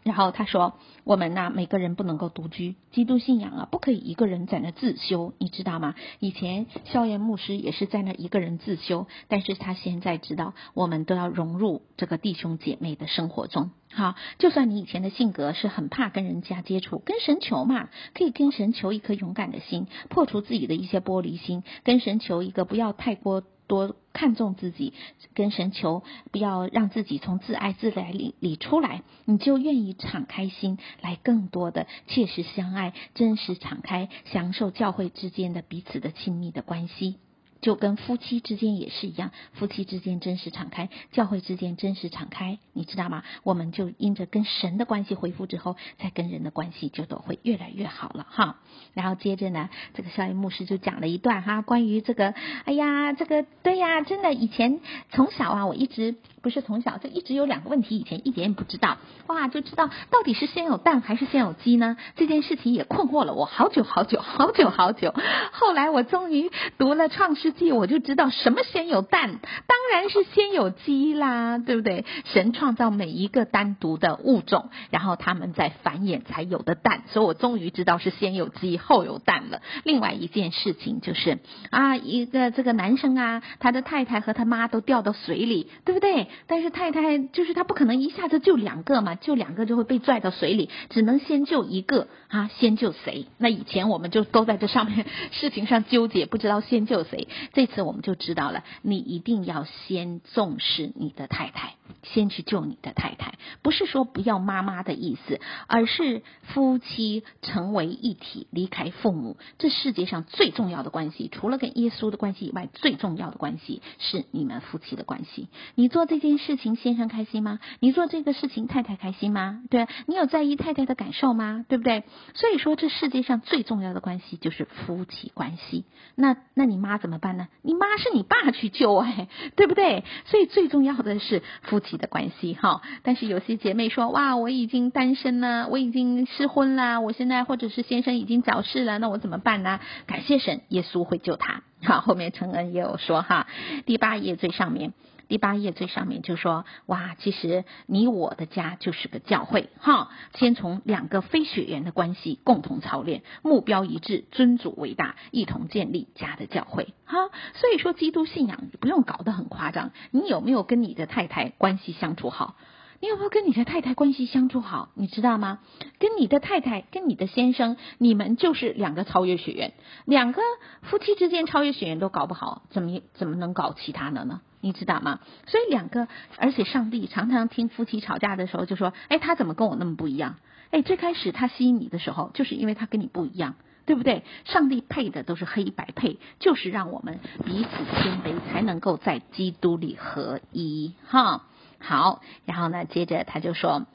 [0.04, 5.94] 然后他说：“我们呢，每个人不能够独居，基督信仰啊，不可以一个人在那自修，你知道吗？
[6.20, 13.70] 以前萧炎牧师也是在那一个人自修，但是他现在知道，我们都要融入这个弟兄姐妹的生活中。
[13.92, 24.92] 好，就算你以前的性格是很怕跟人家接触，跟神求嘛，可以跟神求一颗勇敢的心，破除自己的一些玻璃心，跟神求一个不要太过。”多看重自己，
[25.34, 37.16] 跟神求，不要让自己从自爱自来里里出来，你就愿意敞开心，来更多的切实相爱，真实敞开，享受教会之间的彼此的亲密的关系。
[37.64, 43.22] 就跟夫妻之间也是一样，夫妻之间真实敞开，教会之间真实敞开，你知道吗？
[43.42, 48.58] 我们就因着跟神的关系恢复之后，再跟人的关系就都会越来越好了哈。
[48.92, 52.34] 然后接着呢，这个萧炎牧师就讲了一段哈，关于这个，
[52.66, 61.96] 哎呀，这个对呀，真的以前从小啊，我一直不是从小就一直有两个问题，以前一点也不知道，哇，就知道到底是先有蛋还是先有鸡呢？
[62.14, 65.14] 这件事情也困惑了我好久好久好久好久。
[65.52, 72.04] 后来我终于读了《创世纪》，我就知道什么先有蛋，当然是先有鸡啦，对不对？
[72.32, 79.62] 神创造每一个单独的物种，然后他们在繁衍才有的蛋，所以我终于知道是先有鸡后有蛋了。
[79.84, 81.38] 另外一件事情就是
[81.70, 86.28] 啊，一个这个男生啊，他的太太和他妈都掉到水里，对不对？
[86.46, 93.26] 但是太太就是他不可能一下子救两个嘛，救两个就会被拽到水里，只能先救一个啊，先救谁？
[93.38, 97.28] 那以前我们就都在这上面 事情上纠结，不知道先救谁。
[97.52, 115.48] 这次我们就知道了，你一定要先重视你的太太，先去救你的太太，不是说不要妈妈的意思，而是夫妻成为一体，离开父母，这世界上最重要的关系，除了跟耶稣的关系以外，最重要的关系是你们夫妻的关系。
[115.74, 117.60] 你做这件事情，先生开心吗？
[117.80, 119.62] 你做这个事情，太太开心吗？
[119.70, 121.64] 对，你有在意太太的感受吗？
[121.68, 122.04] 对不对？
[122.34, 125.84] 所以说，这世界上最重要的关系就是夫妻关系。
[126.14, 130.04] 那那你妈怎么办你妈是你爸去救哎，对不对？
[130.26, 132.82] 所以最重要的是夫妻的关系哈。
[133.02, 139.80] 但是有些姐妹说，哇，我已经单身了，我已经失婚了，我现在或者是先生已经早逝了，那我怎么办呢？
[140.06, 141.62] 感谢神，耶稣会救他。
[141.82, 143.46] 好，后面承恩也有说哈，
[143.86, 144.92] 第八页最上面。
[145.34, 157.16] 第八页最上面就说，哇，其实你我的家就是个教会，哈，先从两个非血缘的关系共同操练，目标一致，尊主为大，一同建立家的教会，哈。
[157.54, 162.54] 所以说，基督信仰不用搞得很夸张，你有没有跟你的太太关系相处好？
[163.00, 164.90] 你有没有跟你的太太关系相处好？
[164.94, 165.58] 你知道吗？
[165.98, 170.40] 跟你的太太，跟你的先生，你们就是两个超越血缘，两个
[170.82, 174.40] 夫妻之间超越血缘都搞不好，怎么怎么能搞其他的呢？
[174.60, 175.20] 你知道吗？
[175.46, 180.36] 所以两个，而且上帝常常听夫妻吵架的时候就说：“哎，他怎么跟我那么不一样？
[180.70, 184.24] 哎，最开始他吸引你的时候，就是因为他跟你不一样，对不对？
[184.46, 187.68] 上帝配的都是黑白配，就是让我们彼此
[188.02, 190.94] 谦卑，才能够在基督里合一。
[191.06, 191.44] 哈，
[191.78, 193.86] 好，然后呢，接着他就说。”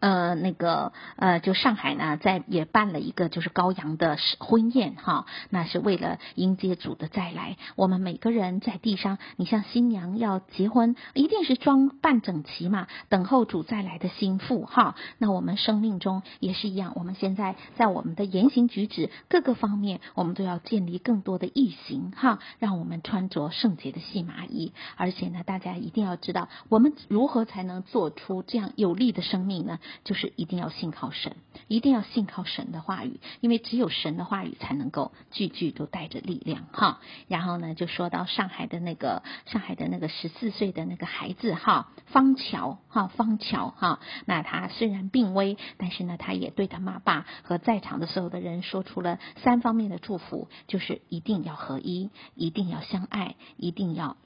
[0.00, 7.56] 呃，那个呃，就上海呢，在也办了一个就是高阳的婚宴哈，那是为了迎接主的再来。
[7.74, 14.94] 我们每个人在地上，你像新娘要结婚，一定是装扮整齐嘛，等候主再来的新妇哈。
[15.18, 24.72] 那我们生命中也是一样，我们现在在我们的言行举止各个方面，我们都要建立更多的异行哈，让我们穿着圣洁的细麻衣。
[24.96, 29.80] 而且呢，大家一定要知道，我们如何才能做出这样有力的生命呢？
[30.04, 37.00] 就是一定要信靠神，一定要信靠神的话语，因为只有神的话语才能够句句都带着力量哈。
[37.26, 54.16] 然后呢，就说到上海的那个上海的那个十四岁的那个孩子哈，方桥哈，方桥哈，那他虽然病危，但是呢，他也对他妈爸和在场的所有的人说出了三方面的祝福，就是一定要合一，一定要相爱，一定要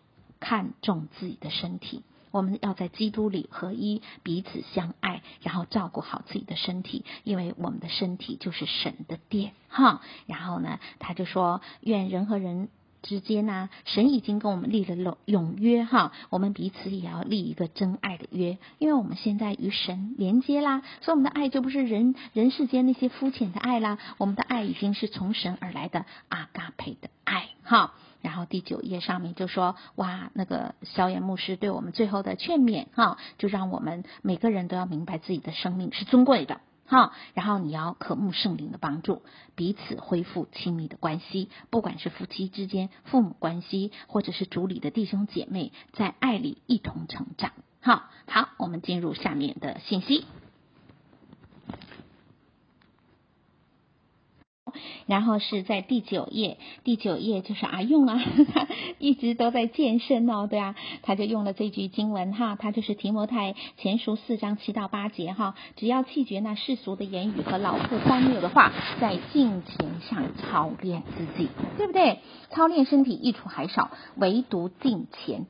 [0.40, 2.02] 看重自己的身体。
[2.32, 10.00] 我们要在基督里合一，彼此相爱，然后照顾好自己的身体，因为我们的身体就是神的殿，哈。
[10.26, 12.68] 然后呢，他就说，愿人和人
[13.02, 16.12] 之间呢，神已经跟我们立了永永约，哈。
[16.30, 27.92] 我们彼此也要立一个真爱的约，因为我们现在与神连接啦，所以我们的爱就不是人人世间那些肤浅的爱啦，我们的爱已经是从神而来的阿嘎培的爱，哈。
[28.22, 37.12] 然后第九页上面就说，哇，那个萧炎牧师对我们最后的劝勉哈，就让我们每个人都要明白自己的生命是尊贵的哈。
[37.34, 39.22] 然后你要渴慕圣灵的帮助，
[39.56, 47.52] 彼此恢复亲密的关系，不管是夫妻之间、父母关系，或者是主里的弟兄姐妹，在爱里一同成长。
[47.80, 50.24] 好，好，我们进入下面的信息。
[55.06, 58.22] 然后是在第九页，第九页就是阿用啊，
[58.98, 72.18] 一直都在健身哦，对啊，他就用了这句经文哈，他就是提摩太前书四章七到八节哈，只要弃绝那世俗的言语和老妇荒谬的话，在敬虔上操练自己，对不对？
[72.50, 75.46] 操练身体益处还少，唯独敬虔，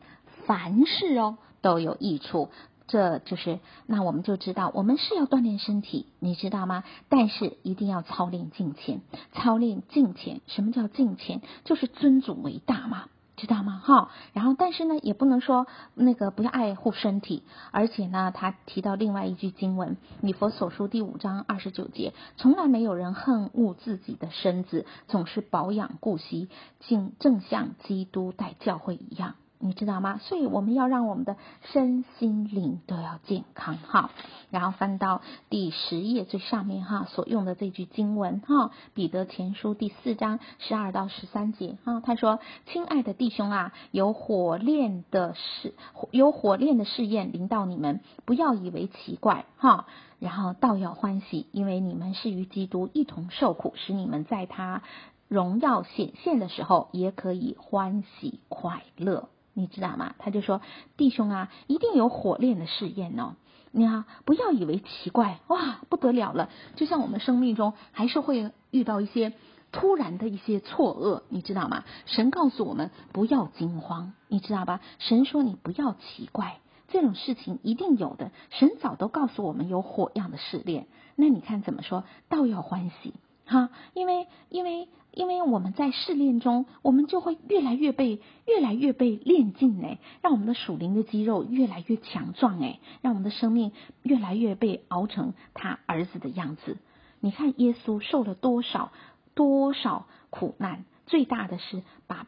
[0.46, 2.50] 凡事哦都有益处。
[2.92, 6.85] 这就是，那我们就知道，我们是要锻炼身体，你知道吗？
[7.09, 9.00] 但是一定要操练敬虔，
[9.33, 10.42] 操练敬虔。
[10.46, 11.40] 什么叫敬虔？
[11.64, 13.81] 就是尊主为大嘛，知道吗？
[13.83, 14.11] 哈。
[14.35, 26.50] 然后，但是呢，也不能说那个不要爱护身体，而且呢，他提到另外一句经文，礼佛所书第五章二十九节，从来没有人恨恶自己的身子，总是保养顾惜，
[26.81, 29.37] 竟正像基督待教会一样。
[29.65, 30.19] 你知道吗？
[30.19, 31.37] 所以我们要让我们的
[31.73, 34.10] 身心灵都要健康哈。
[34.50, 45.75] 然后翻到第十页最上面哈，所用的这句经文哈，彼得前书第四章十二到十三节哈，他说：“亲爱的弟兄啊，有火炼的试，
[46.10, 49.87] 有火炼的试验临到你们，不要以为奇怪哈，
[50.19, 54.83] 然后倒要欢喜，因为你们是与基督一同受苦，使你们在他
[55.29, 60.15] 荣耀显现的时候，也可以欢喜快乐。”你知道吗？
[60.19, 60.61] 他就说
[60.96, 63.37] ：“弟兄啊，一定有火炼的试验哦。
[63.71, 66.50] 你啊，不要以为奇怪哇，不得了了。
[66.77, 69.33] 就像我们生命中还是会遇到一些
[69.71, 71.85] 突然的一些错愕，你知道吗？
[72.05, 74.81] 神告诉我们不要惊慌，你知道吧？
[74.98, 78.31] 神说你不要奇怪，这种事情一定有的。
[78.50, 80.87] 神早都告诉我们有火样的试炼。
[81.17, 82.05] 那你看怎么说？
[82.29, 93.72] 倒要欢喜哈，因为因为。”因为我们在试炼中，我们就会越来越被越来越被炼净诶，让我们的属灵的肌肉越来越强壮诶，让我们的生命
[94.02, 96.78] 越来越被熬成他儿子的样子。
[97.20, 98.90] 你看耶稣受了多少
[99.34, 102.26] 多少苦难，最大的是把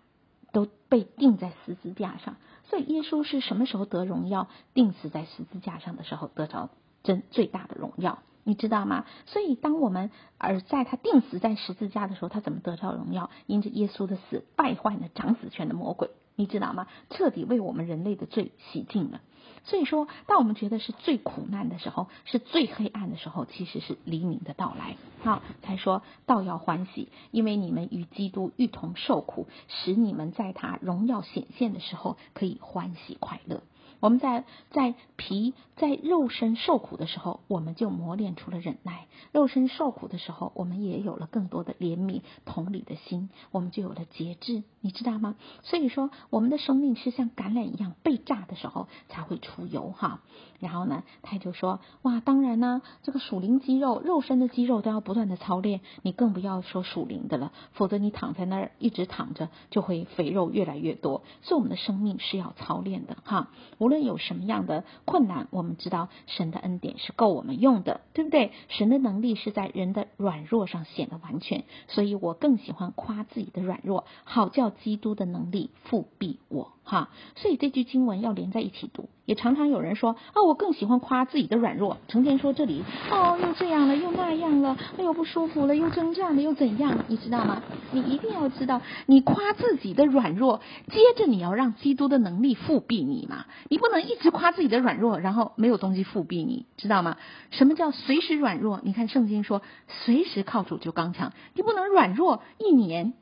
[0.53, 2.37] 都被钉在十字架上。
[2.65, 4.49] 所以耶稣是什么时候得荣耀？
[4.75, 6.69] 钉死在十字架上的时候得着
[7.03, 8.19] 真最大的荣耀。
[8.45, 9.07] 你知道吗？
[9.27, 13.31] 所以，当我们而在他钉死在十字架的时候，他怎么得到荣耀？
[13.47, 16.11] 因着耶稣的死，败坏了掌死权的魔鬼。
[16.37, 16.87] 你知道吗？
[17.11, 19.21] 彻底为我们人类的罪洗净了。
[19.65, 24.97] 所以说，当我们觉得是最苦难的时候，是最黑暗的时候，其实是黎明的到来。
[25.23, 33.63] 好，才说倒要欢喜，因为你们与基督一同受苦，使你们在他荣耀显现的时候可以欢喜快乐。
[34.05, 45.35] 我们在在皮在肉身受苦的时候，我们就磨练出了忍耐；肉身受苦的时候，我们也有了更多的怜悯、同理的心，我们就有了节制，你知道吗？
[45.63, 50.21] 所以说，我们的生命是像橄榄一样被炸的时候才会出油哈。
[50.61, 61.23] 然后呢，他就说：哇，当然呢，这个属灵肌肉、肉身的肌肉都要不断的操练，你更不要说属灵的了，否则你躺在那儿一直躺着，就会肥肉越来越多。
[61.41, 68.53] 所以，我们的生命是要操练的哈，无论有什么样的困难，我们知道神的恩典是够我们用的，对不对？
[68.69, 76.73] 神的能力是在人的软弱上显得完全，所以我更喜欢夸自己的软弱，好叫基督的能力复辟我。
[76.87, 79.09] 哈，所以这句经文要连在一起读。
[79.25, 86.99] 也常常有人说啊，我更喜欢夸自己的软弱，成天说这里哦，又这样了，又那样了，又不舒服了，又征战了，又怎样？
[87.09, 87.63] 你知道吗？
[87.93, 93.47] 你一定要知道，你夸自己的软弱，接着你要让基督的能力复辟你嘛。
[93.71, 97.17] 你不能一直夸自己的软弱，然后没有东西复辟你，知道吗？
[97.51, 98.81] 什么叫随时软弱？
[98.83, 103.15] 你看圣经说，随时靠主就刚强，你不能软弱一年，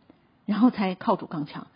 [0.47, 1.67] 然后才靠主刚强。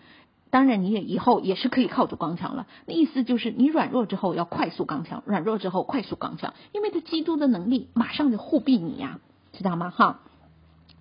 [0.50, 2.66] 当然，你也以后也是可以靠主刚强了。
[2.86, 9.18] 那意思就是，你软弱之后要快速刚强，软弱之后快速刚强，因为他基督的能力马上就护庇你呀，
[9.52, 9.90] 知道吗？
[9.90, 10.20] 哈。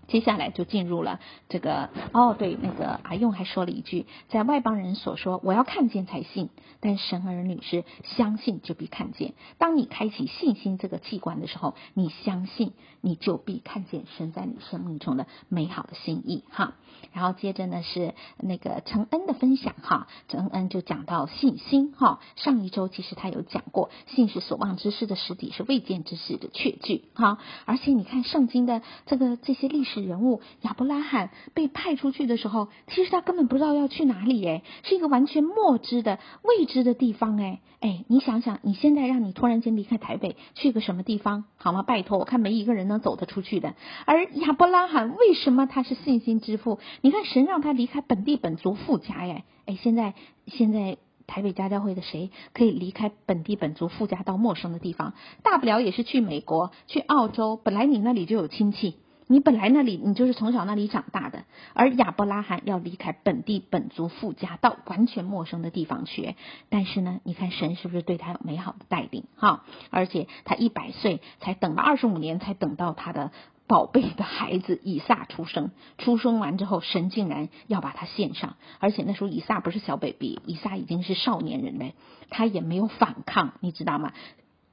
[0.08, 6.50] 接下来就进入了这个哦，对，那个阿用还说了一句，在外邦人所说，我要看见才信，
[6.80, 9.34] 但神儿女是相信就必看见。
[9.58, 16.76] 当你开启信心这个器官的时候，你相信你就必看见神在你生命中的美好的心意哈。
[17.12, 22.20] 然后接着呢是那个承恩的分享哈，承恩就讲到信心哈。
[22.36, 27.40] 上一周其实他有讲过，信是所望之事的实体，是未见之事的确据哈。
[27.66, 29.95] 而且你看圣经的这个这些历史。
[30.02, 41.84] 人物亚伯拉罕被派出去的时候，其实他根本不知道要去哪里，诶，是一个完全未知的未知的地方，诶，诶，你想想，你现在让你突然间离开台北，去个什么地方，好吗？
[41.84, 43.76] 拜托，我看没一个人能走得出去的。
[44.06, 46.80] 而亚伯拉罕为什么他是信心之父？
[47.02, 50.14] 你看神让他离开本地本族富家，诶，诶，现在
[50.48, 55.14] 现在台北家教会的谁可以离开本地本族富家到陌生的地方？
[55.44, 58.96] 大不了也是去美国、去澳洲，本来你那里就有亲戚。
[59.28, 66.36] 你本来那里，你就是从小那里长大的，而亚伯拉罕要离开本地本族父家，到完全陌生的地方去。
[66.70, 69.24] 但是呢，你看神是不是对他有美好的带领？
[69.36, 73.32] 哈，而且他一百岁才等了二十五年，才等到他的
[73.66, 75.72] 宝贝的孩子以撒出生。
[75.98, 81.96] 出生完之后，神竟然要把他献上，而且那时候以撒不是小 baby，以撒已经是少年人嘞，
[82.30, 84.14] 他也没有反抗，你知道吗？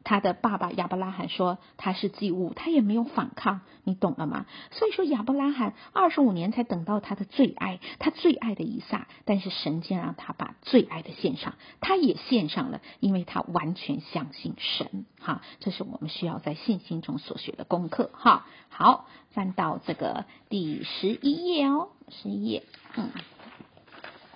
[0.04, 4.46] 他的爸爸亚伯拉罕说他是祭物，他也没有反抗，你懂了吗？
[4.70, 15.06] 所以说亚伯拉罕二十五年才等到他的最爱，他最爱的以撒，但是神竟让他把最爱的献上，他也献上了，因为他完全相信神。
[15.20, 18.10] 哈，这是我们需要在信心中所学的功课。
[18.14, 22.64] 哈，好，翻到这个第十一页哦，十一页，
[22.96, 23.10] 嗯，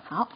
[0.03, 0.29] 好。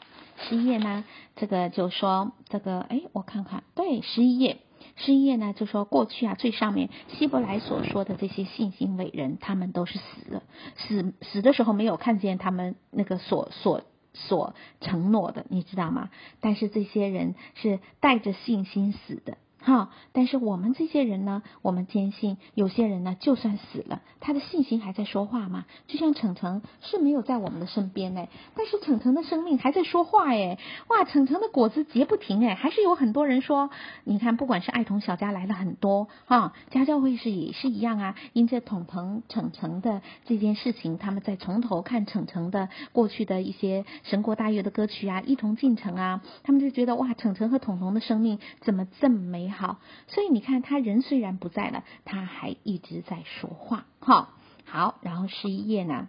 [0.49, 1.03] 十一页呢，
[1.35, 4.57] 这个就说这个，哎，我看看，对，十一页，
[5.03, 10.43] 十一页呢就说过去啊，最上面希伯来所说的这些信心伟人，他们都是死了，
[10.75, 13.81] 死死的时候没有看见他们那个所所
[14.13, 16.09] 所承诺的，你知道吗？
[16.39, 19.37] 但是这些人是带着信心死的。
[19.61, 25.65] 哈，但是我们这些人呢，我们坚信有些人呢，就算死了，他的信心还在说话嘛。
[25.87, 30.57] 就像程程是没有在我们的身边哎，但是程程的生命还在说话哎，
[30.87, 33.69] 哇，程程的果子结不停哎，还是有很多人说，
[34.03, 49.77] 你看，不管是爱童小家来了很多哈，家教会是也是一样啊，因着统腾程程的这件事情，他们在从头看程程的过去的一些神国大乐的歌曲啊，一同进城啊，他们就觉得哇，程程和统统的生命怎么这么美好。
[50.07, 53.85] 所以你看，他人虽然不在了，他还一直在说话。
[53.99, 54.29] 哈，
[54.65, 56.07] 好，然后十一页呢，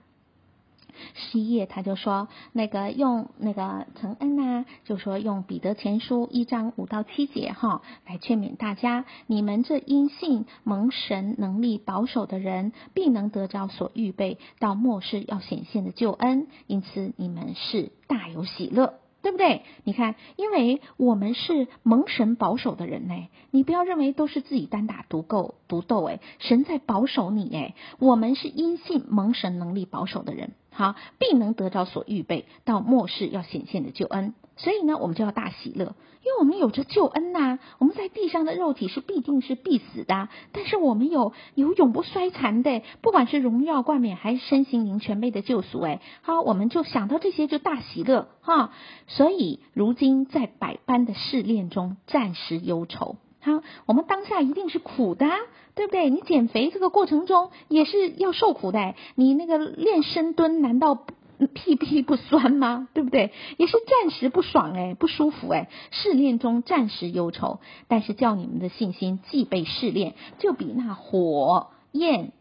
[1.14, 19.01] 十一页他就说，那个用那个承恩呐，就说用彼得前书一章五到七节哈，来劝勉大家，你们这因信蒙神能力保守的人，必能得着所预备到末世要显现的救恩，因此你们是大有喜乐。
[19.22, 19.62] 对不对？
[19.84, 34.34] 你看，因为我们是蒙神保守的人呢，你不要认为都是自己单打独斗独斗哎，神在保守你哎，我们是因信蒙神能力保守的人，好，必能得到所预备到末世要显现的救恩。
[34.62, 45.80] 所以呢，我们就要大喜乐，因为我们有着救恩呐、我们在地上的肉体是必定是必死的，但是我们有有永不衰残的，不管是荣耀冠冕还是身心灵全备的救赎。
[45.80, 48.70] 哎，好，我们就想到这些就大喜乐哈。
[49.08, 55.26] 所以如今在百般的试炼中暂时忧愁，好，我们当下一定是苦的，
[55.74, 56.08] 对不对？
[56.08, 61.04] 你减肥这个过程中也是要受苦的，你那个练深蹲难道？
[61.46, 62.88] 屁屁不酸吗？
[62.94, 63.32] 对不对？
[63.56, 65.68] 也是暂时不爽哎，不舒服哎。
[65.90, 72.32] 试炼中暂时忧愁，但是叫你们的信心既被试炼，就比那火焰、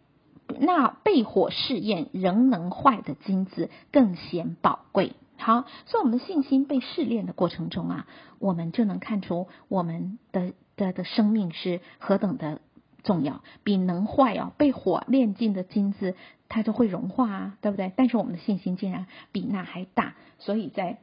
[0.60, 5.14] 那被火试验仍能坏的金子更显宝贵。
[5.38, 8.08] 好，所以我们的信心被试炼的过程中啊，
[8.40, 12.62] 我们就能看出我们的的的生命是何等的
[13.04, 16.16] 重要，比能坏哦，被火炼尽的金子。
[16.54, 17.94] 它就会融化啊，对不对？
[17.96, 20.98] 但是我们的信心竟然比那还大，所以在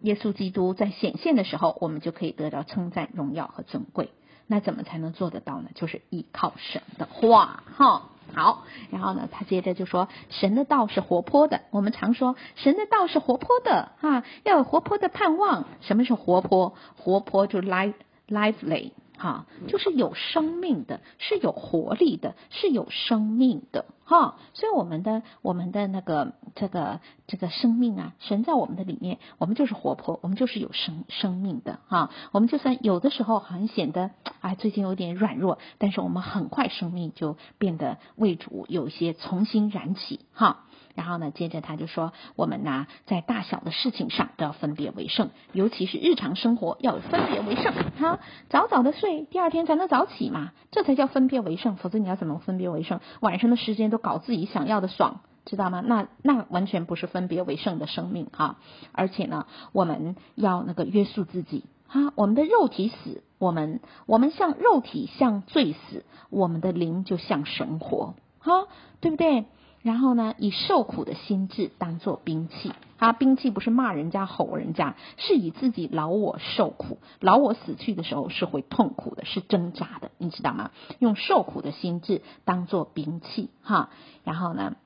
[0.00, 4.10] 耶稣基督在显现的时候，我们就可以得到称赞、荣耀和尊贵。
[4.48, 5.70] 那怎么才能做得到呢？
[5.76, 8.08] 就是依靠神的话，哈。
[8.34, 11.62] 好，然后呢，他接着就说，神的道是活泼的。
[11.70, 15.66] 我们常说，神的道是活泼的，哈，要有活泼的盼望。
[15.82, 16.74] 什么是活泼？
[16.96, 17.94] 活泼就 live
[18.28, 18.92] lively。
[19.22, 24.34] 哈，就是有生命的，是有活力的，是有生命的哈。
[24.52, 26.98] 所以我们的我们的那个这个
[27.28, 32.10] 这个生命啊，神在我们的里面，我们就是活泼，我们就是有生生命的哈。
[32.32, 34.10] 我们就算有的时候很显得
[34.40, 40.64] 哎，最近有点软弱，但是我们很快生命就变得为主有一些重新燃起哈。
[40.94, 47.72] 然后呢，接着他就说，我们呢，在大小的事情上都要分别为圣，尤其是日常生活要分别为圣。
[47.98, 51.76] 哈，早早的睡，第二天才能早起嘛，这才叫分别为圣。
[51.76, 53.00] 否则你要怎么分别为圣？
[53.20, 55.82] 晚上的时间都搞自己想要的爽，知道吗？
[55.84, 58.58] 那那完全不是分别为圣的生命哈。
[58.92, 68.66] 而且呢，我们要那个约束自己哈，我们的肉体死，我们我们像肉体像罪死，我们的灵就像神活哈，
[69.00, 69.46] 对不对？
[69.82, 72.72] 然后呢，以受苦的心智当做兵器。
[72.98, 80.70] 啊，兵器不是骂人家、吼人家，是以自己老我受苦，老我死去的时候是会痛苦的，是挣扎的，你知道吗？
[81.00, 83.90] 用受苦的心智当做兵器，哈。
[84.22, 84.76] 然后呢，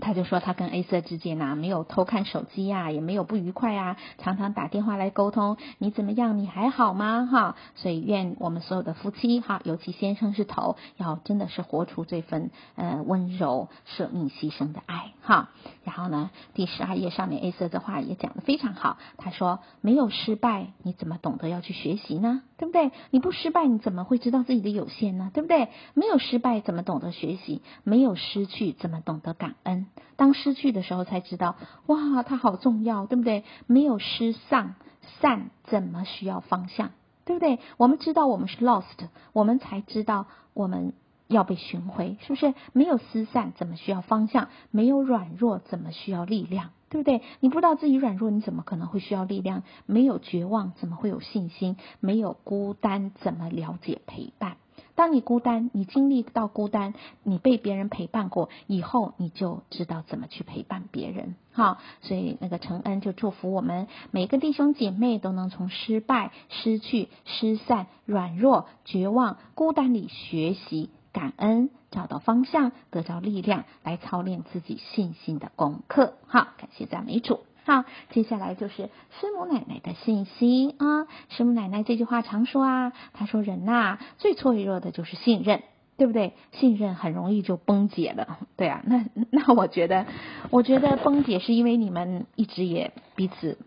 [0.00, 6.38] 他就说他跟 A 色之间呐、啊，没有偷看手机呀、也没有不愉快啊，常常打电话来沟通，你怎么样？
[6.38, 7.28] 你还好吗？
[7.30, 15.50] 哈，所以愿我们所有的夫妻哈，尤其先生是头，要真的是活出这份呃温柔、舍命、牺牲的爱哈。
[15.84, 22.42] 然后呢，第十二页上面 A 色的话也讲得非常好，他说没有失败，你怎么懂得要去学习呢？
[22.56, 22.90] 对不对？
[23.10, 25.30] 你不失败，你怎么会知道自己的有限呢？
[25.34, 25.68] 对不对？
[25.94, 27.62] 没有失败，怎么懂得学习？
[27.84, 29.86] 没有失去，怎么懂得感恩？
[30.16, 33.44] 当失去的时候，才知道哇，它好重要，对不对？
[33.66, 34.74] 没有失丧，
[35.20, 36.90] 散怎么需要方向？
[37.24, 37.58] 对不对？
[37.76, 40.94] 我们知道我们是 lost，我们才知道我们
[41.26, 42.54] 要被寻回，是不是？
[42.72, 44.48] 没有失散，怎么需要方向？
[44.70, 46.70] 没有软弱，怎么需要力量？
[46.88, 47.22] 对不对？
[47.40, 49.62] 你不知道自己软弱，你怎么可能会需要力量？
[49.84, 51.76] 没有绝望，怎么会有信心？
[52.00, 54.56] 没有孤单，怎么了解陪伴？
[54.98, 56.92] 当你孤单，你经历到孤单，
[57.22, 61.36] 你被别人陪伴过，以后你就知道怎么去陪伴别人。
[61.52, 76.14] 好，所以那个承恩就祝福我们每个弟兄姐妹都能从失败、失去、失散、软弱、绝望、孤单里学习感恩，找到方向，得到力量，来操练自己信心的功课。
[76.26, 77.38] 好，感谢赞美主。
[77.68, 81.04] 好，接下来就是师母奶奶的信息啊。
[81.28, 85.60] 师母奶奶这句话常说啊，她说人呐、最脆弱的就是信任，
[85.98, 86.32] 对不对？
[86.52, 88.80] 信任很容易就崩解了，对啊。
[88.86, 90.06] 那那我觉得，
[90.48, 93.58] 我觉得崩解是因为你们一直也彼此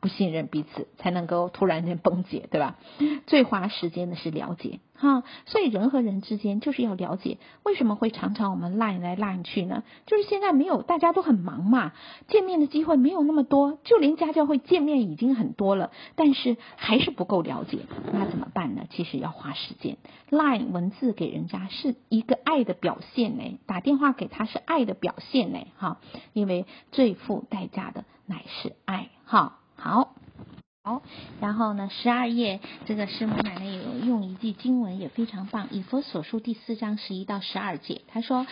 [0.00, 2.76] 不信任彼此，才能够突然间崩解，对吧？
[3.26, 4.80] 最花时间的是了解。
[4.94, 9.82] 哈，所以人和人之间就是要了解，为什么会常常我们赖来赖去呢？
[10.04, 11.92] 就是现在没有，大家都很忙嘛，
[12.28, 17.78] 见面的机会没有那么多，就连家教会见面已经很多了，但是还是不够了解，
[18.12, 18.82] 那怎么办呢？
[18.90, 19.96] 其实要花时间，
[20.28, 25.98] 赖文字给人家是一个爱的表现呢，打电话给他是爱的表现呢，哈，
[26.34, 30.14] 因为最付代价的乃是爱，哈，好。
[30.82, 31.02] 好，
[31.42, 38.46] 然后呢，十二页这个师母奶奶有用一句经文也非常棒，以佛所书第四章十一到十二节，他说：“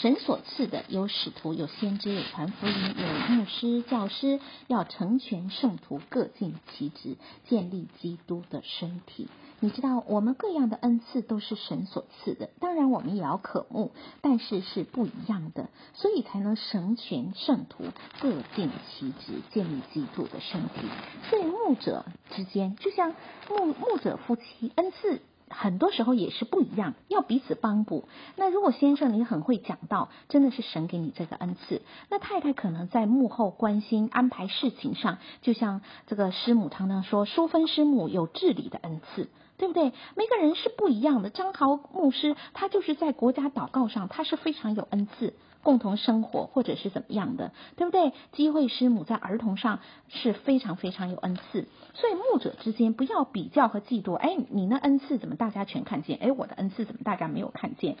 [0.00, 7.18] 神所赐的有使徒，有先知，有传福音，有牧师、教师，要成全圣徒，各尽其职，
[7.50, 9.28] 建立基督的身体。”
[9.60, 17.84] 你知道，我们各样的恩赐都是神所赐的，当然我们也要渴慕，但是是不一样的，所以才能成全圣徒，
[18.20, 20.86] 各尽其职，建立基督的身体。
[21.30, 23.14] 所以牧者之间，就像
[23.48, 28.06] 牧牧者夫妻，恩赐很多时候也是不一样，要彼此帮补。
[28.36, 31.80] 那如果先生你很会讲道，真的是神给你这个恩赐，
[32.10, 39.30] 那太太可能在幕后关心安排事情上，就像这个师母常常说，淑芬师母有治理的恩赐。
[39.56, 39.92] 对不对？
[40.16, 41.30] 每个人是不一样的。
[41.30, 45.34] 张豪牧师他就是在国家祷告上，他是非常有恩赐。
[45.64, 48.12] 共同生活或者是怎么样的，对不对？
[48.30, 54.14] 机会师母在儿童上是非常非常有恩赐，所以牧者之间不要比较和嫉妒。
[54.14, 56.18] 哎，你那恩赐怎么大家全看见？
[56.20, 57.96] 哎，我的恩赐怎么大家没有看见？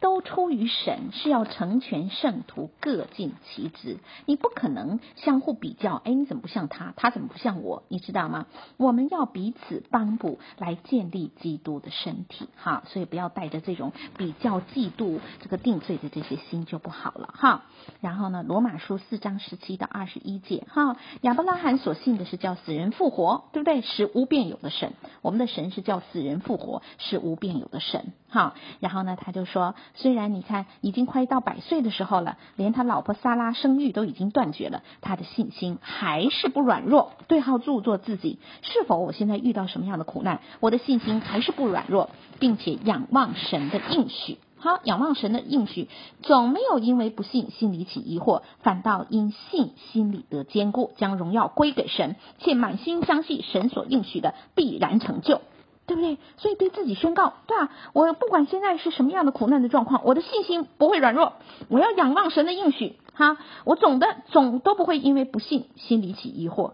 [0.00, 3.98] 都出于神，是要成全圣徒，各尽其职。
[4.24, 5.96] 你不可能相互比较。
[6.04, 6.94] 哎，你怎么不像他？
[6.96, 7.82] 他怎么不像我？
[7.88, 8.46] 你知道吗？
[8.76, 12.48] 我们要彼此帮补，来建立基督的身体。
[12.56, 17.07] 哈，所以不要带着这种比较、嫉妒、这个定罪的这些心就不好。
[17.08, 17.62] 好了哈，
[18.02, 23.80] 然后呢，罗马书四章十七到二十一节哈，亚伯拉罕所信的是叫死人复活，对不对？
[23.80, 24.92] 使无变有的神，
[25.22, 28.52] 我们的神是叫死人复活，使无变有的神哈。
[28.80, 37.12] 然后呢，他就说，虽然你看已经快到百岁的时候了，连他老婆撒拉生育都已经断绝了，他的信心还是不软弱。
[37.26, 44.36] 对号著作自己，是否我现在遇到什么样的苦难，我的信心还是不软弱，并且仰望神的应许。
[44.60, 45.88] 好，仰望神的应许，
[46.22, 55.40] 总没有因为不信心里起疑惑，反倒因信心里得坚固，将荣耀归给神，且满心相信神所应许的必然成就，
[55.86, 56.18] 对不对？
[56.38, 61.34] 所以对自己宣告，对啊，我不管现在是什么样的苦难的状况，我的信心不会软弱，
[61.68, 66.72] 我要仰望神的应许，哈，我总的总都不会因为不信心里起疑惑。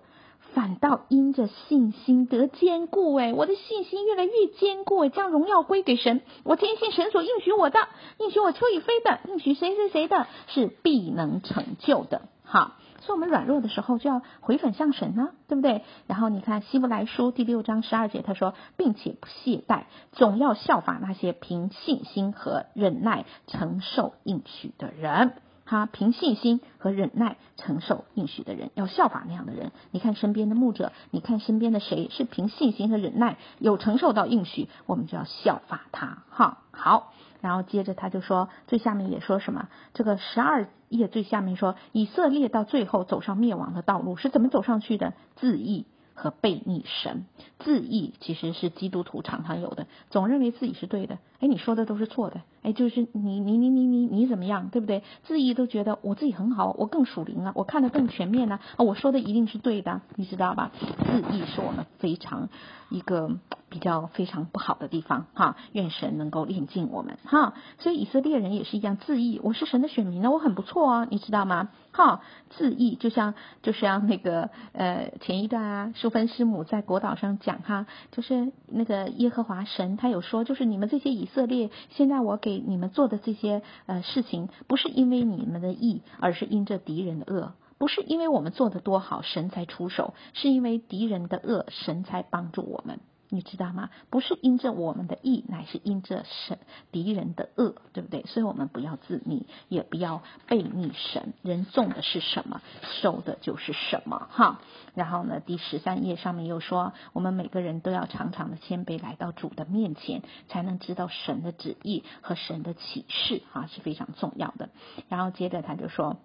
[0.54, 6.22] 反倒因着信心得坚固，哎，我的信心越来越坚固，哎，将荣耀归给神。
[6.44, 7.80] 我坚信神所应许我的，
[8.18, 12.22] 应许我邱以飞的，应许谁谁谁的，是必能成就的。
[12.44, 15.82] 好，所以我们软弱的时候就要回返向神呢，对不对？
[16.06, 25.32] 然后你看希伯来书第六章十二节，他说，并且不懈怠，总要效法那些凭信心和忍耐承受应许的人。
[25.74, 29.72] 他凭信心和忍耐承受应许的人，要效法那样的人。
[29.90, 36.22] 你看身边的牧者，你看身边的谁是凭信心和忍耐有承受到应许，我们就要效法他。
[36.30, 39.68] 哈，好，然后接着他就说，最下面也说什么？
[39.94, 45.12] 这个十二页最下面说，以色列到最后走上灭亡的道路是怎么走上去的？
[45.34, 47.26] 自义和悖逆神。
[47.58, 51.18] 自义其实是基督徒常常有的，总认为自己是对的。
[51.40, 52.40] 哎，你说的都是错的。
[52.62, 55.02] 哎，就是你你你你你你怎么样，对不对？
[55.24, 60.70] 自义都觉得我自己很好，我更属灵啊，我看得更全面呢，啊，我说的一定是对的，你知道吧？
[60.78, 62.48] 自义是我们非常
[62.88, 63.36] 一个
[63.68, 65.56] 比较非常不好的地方哈。
[65.72, 67.52] 愿神能够炼净我们哈。
[67.78, 71.68] 所以以色列人也是一样，自义我是神的选民呢，我很不错啊，你知道吗？
[71.92, 82.54] 哈，自义就像就像那个呃前一段啊，淑芬师母在国岛上讲哈，就是那个耶和华神他有说，就是你们这些以色列，现在我给。
[82.66, 93.00] 你们做的这些呃事情，不是因为你们的义，而是因着敌人的恶；不是因为我们做的多好，神才出手，是因为敌人的恶，神才帮助我们。
[93.34, 93.90] 你知道吗？
[94.10, 96.56] 不是因着我们的义，乃是因着神
[96.92, 98.22] 敌人的恶，对不对？
[98.22, 101.34] 所以我们不要自逆，也不要背逆神。
[101.42, 102.62] 人种的是什么，
[103.02, 104.28] 收的就是什么。
[104.30, 104.60] 哈。
[104.94, 114.68] 然后呢，第十三页上面又说，我们每个人都要常常的谦卑来到主的面前，才能知道神的旨意和神的启示，哈，是非常重要的。
[115.08, 116.18] 然后接着他就说，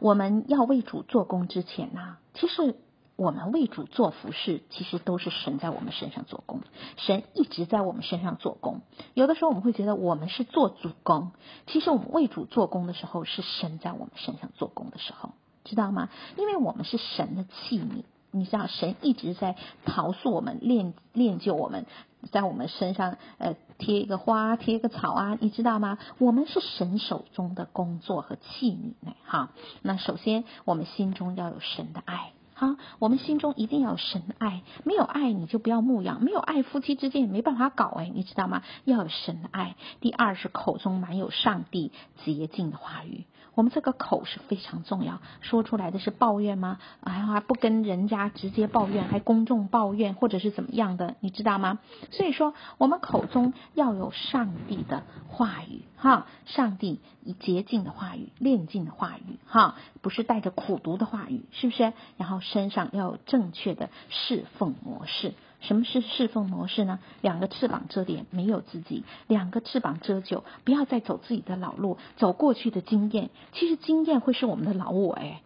[0.00, 2.74] 我们要为主做工之前呢，其实。
[3.16, 6.60] 我们为主做服事，其实都是神在我们身上做工。
[6.96, 8.80] 神一直在我们身上做工。
[9.14, 11.30] 有的时候我们会觉得我们是做主工，
[11.68, 15.30] 其实我们为主做工的时候，是神在我们身上做工的时候，
[15.62, 16.08] 知道吗？
[16.36, 18.02] 因为我们是神的器皿，
[18.32, 19.54] 你知道，神一直在
[19.84, 21.86] 陶塑我们、练练就我们，
[22.32, 25.98] 在我们身上呃贴一个花、贴一个草啊，你知道吗？
[26.18, 29.14] 我们是神手中的工作和器皿呢。
[29.24, 29.50] 哈，
[29.82, 32.32] 那首先我们心中要有神的爱。
[32.56, 38.62] 好，我们心中一定要有神爱，没有爱你就不要牧养，没有爱夫妻之间也没办法搞哎，你知道吗？
[38.84, 39.74] 要有神爱。
[40.00, 41.90] 第二是口中满有上帝
[42.24, 43.24] 洁净的话语。
[43.54, 46.78] 我们这个口是非常重要，说出来的是抱怨吗？
[47.00, 51.78] 哎呀，不跟人家直接抱怨，还公众抱怨，或者是怎么样的，你知道吗？
[52.10, 61.92] 所以说，我们口中要有上帝的话语，哈，上帝以洁净的话语、炼净的话语，哈，不是带着苦毒的话语，是不是？
[62.16, 65.34] 然后身上要有正确的侍奉模式。
[65.66, 66.98] 什么是侍奉模式呢？
[67.22, 73.30] 两个翅膀遮脸，没有自己；两个翅膀遮酒，不要再走自己的老路，走过去的经验。
[73.52, 75.40] 其实经验会是我们的老我，哎，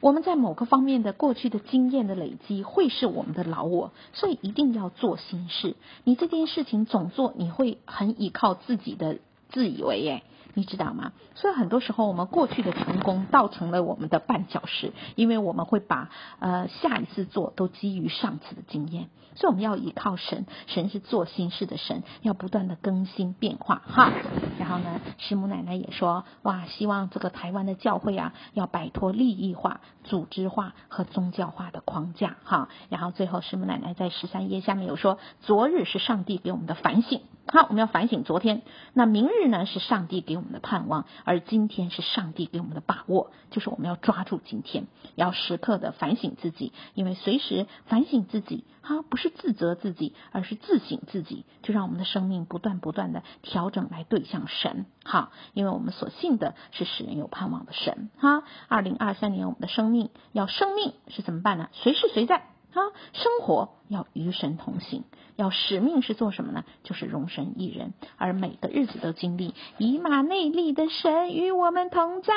[0.00, 3.90] 我们在某个方面的过去的经验的累积，会是我们的老我。
[4.12, 5.74] 所以一定要做新事。
[6.04, 9.18] 你这件事情总做，你会很依靠自己的
[9.50, 10.22] 自以为，哎。
[10.56, 11.12] 你知道吗？
[11.34, 19.10] 所以很多时候，我们过去的成功倒成了我们的绊脚石，因为我们会把呃下一次做都基于上次的经验。
[19.34, 24.10] 所以我们要依靠神，神是做新事的神，要不断的更新变化哈。
[24.58, 32.70] 然后呢，师母奶奶也说，哇，希望这个台湾的教会啊，要摆脱利益化、组织化和宗教化的框架哈。
[32.88, 37.20] 然后最后，师母奶奶在十三页下面有说，昨日是上帝给我们的反省。
[37.48, 38.62] 好，我们要反省昨天。
[38.92, 39.66] 那明日呢？
[39.66, 43.30] 是上帝给我们的盼望，而今天是上帝给我们的把握。
[43.52, 54.86] 就是我们要抓住今天，要时刻的反省自己，因为随时反省自己，哈，不是自责自己，而是自省自己，就让我们的生命不断不断的调整来对向神。
[55.04, 58.10] 好，因为我们所信的是使人有盼望的神。
[58.18, 61.68] 哈，二零二三年我们的生命要生命是怎么办呢？
[61.72, 62.55] 随时随在。
[62.78, 65.04] 啊，生活要与神同行，
[65.36, 66.64] 要使命是做什么呢？
[66.82, 72.34] 就是容神一人，而每个日子都经历以马内利的神与我们同在，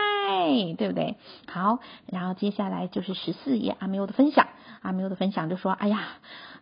[0.77, 1.17] 对不对？
[1.47, 4.47] 好，然后接下来就是十四页阿缪的分享，
[4.81, 6.07] 阿缪的分享就说：哎呀。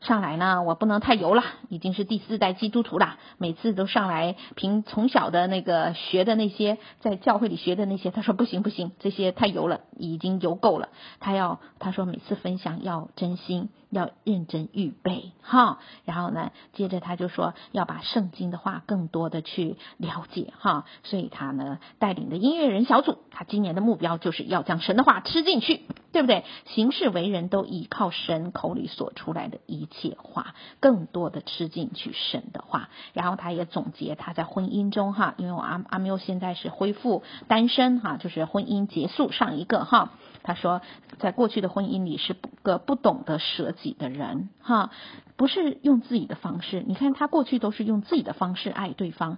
[0.01, 3.17] 上来呢，我不能太油了，已经是第四代基督徒了。
[3.37, 10.89] 每次都上来凭从小的那个学的那些，在教会里学的那些，他说不行不行，这些太油了，已经油够了。
[11.19, 15.79] 他要他说每次分享要真心，要认真预备哈。
[16.05, 20.85] 然后呢，接着他就说要把圣经的话更多的去了解哈。
[21.03, 25.81] 所以他呢带领的音乐人小组，他今年的目标就是要将神的话吃进去。
[26.13, 26.45] 对不对？
[26.65, 32.89] 行事为人都依靠神口里所出来的一切话，更多的吃进去神的话。
[33.13, 40.11] 然后他也总结他在婚姻中哈，因为我阿阿缪现在是恢复单身哈，就是婚姻结束上一个哈。
[40.43, 40.81] 他说，
[41.19, 44.91] 在过去的婚姻里是个不懂得舍己的人哈，
[45.35, 46.83] 不是用自己的方式。
[46.87, 49.37] 你看他过去都是用自己的方式爱对方。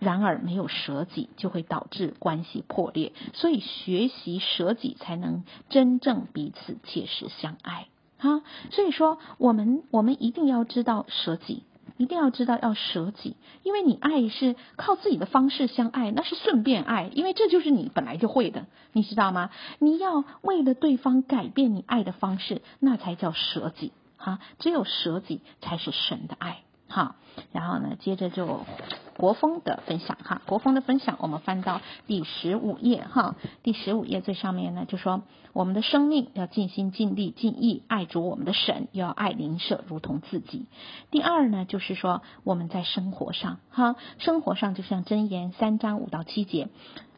[0.00, 3.12] 然而，没有舍己，就会导致关系破裂。
[3.32, 7.86] 所以，学习舍己，才能真正彼此切实相爱。
[8.24, 11.62] 啊，所以说，我们我们一定要知道舍己，
[11.98, 19.50] 一定要知道要舍己，因为你爱是靠自己的方式相爱，那是顺便爱，因为这就是你本来就会的，你知道吗？
[19.78, 23.92] 你要为了对方改变你爱的方式，那才叫舍己。
[24.16, 26.62] 啊，只有舍己，才是神的爱。
[26.88, 27.16] 好，
[27.52, 28.60] 然后呢，接着就。
[29.16, 35.22] 国风的分享哈，国风的分享，我们翻到第十五页哈，第十五页最上面呢，就说
[35.52, 40.66] 我们的生命要尽心尽力尽意爱主我们的神，又要爱邻舍如同自己。
[41.12, 46.68] 第二呢，就是说我们在生活上哈，生活上就像箴言三章五到七节。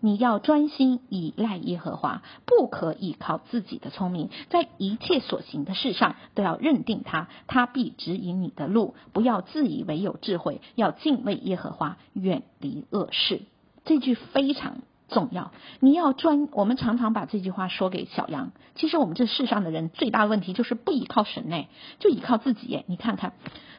[0.00, 8.94] 你要专心倚赖耶和华，不可依靠自己的聪明，在一切所行的事上都要认定他，他必指引你的路。
[9.14, 13.42] 不要自以为有智慧，要敬畏耶和华，远离恶事。
[13.84, 14.78] 这句非常
[15.08, 15.52] 重要。
[15.80, 18.52] 你要专，我们常常把这句话说给小杨。
[18.76, 21.66] 其实我们这世上的人最大的问题就是不依靠神呢，
[21.98, 22.84] 就依靠自己。
[22.86, 23.32] 你看看，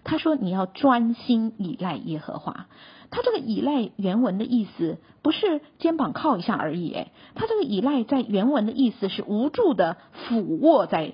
[0.04, 2.68] 他说你要专心依赖耶和华。
[3.10, 11.14] 他这个依赖原文的意思不是肩膀靠一下而已，哎，他这个依赖在原文的意思是无助的俯卧在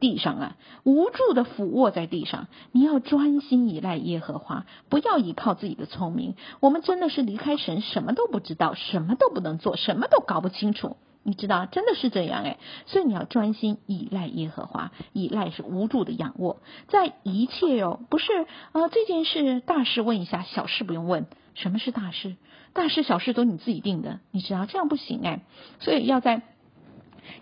[0.00, 2.46] 地上啊，无助的俯卧在地上。
[2.72, 6.36] 你要专心依赖耶和华，不要依靠自己的聪明。
[6.60, 10.96] 我们真的是离开神，什么都不知道，什么都不能做，什么都搞不清楚。
[11.24, 12.58] 你知道，真的是这样哎。
[12.86, 21.26] 所以你要专心依赖耶和华，依赖是无助的仰卧，在一切哦，不是呃这件事大事问一下，小事不用问。
[21.54, 22.36] 什么是大事？
[22.72, 25.42] 大事小事都你自己定的，你知道这样不行哎。
[25.80, 26.42] 所以要在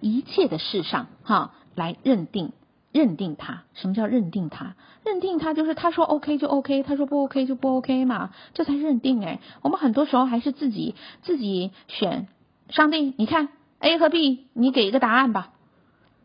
[0.01, 1.53] 一切的事上哈。
[1.77, 2.53] 来认定，
[2.91, 3.63] 认定他。
[3.75, 4.75] 什么叫认定他？
[5.05, 9.41] 认定他就是他说 OK 就 OK，他说不 OK 就不 OK 嘛，这才认定哎。
[9.63, 12.27] 我们很多时候还是自己自己选。
[12.71, 15.53] 上帝，你看 A 和 B，你给一个答案吧。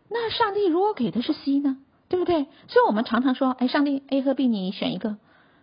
[0.09, 1.77] 那上帝如果给的是 C 呢？
[2.09, 2.45] 对不对？
[2.67, 5.17] 所以我们常常说，哎，上帝 A 和 B 你选一个。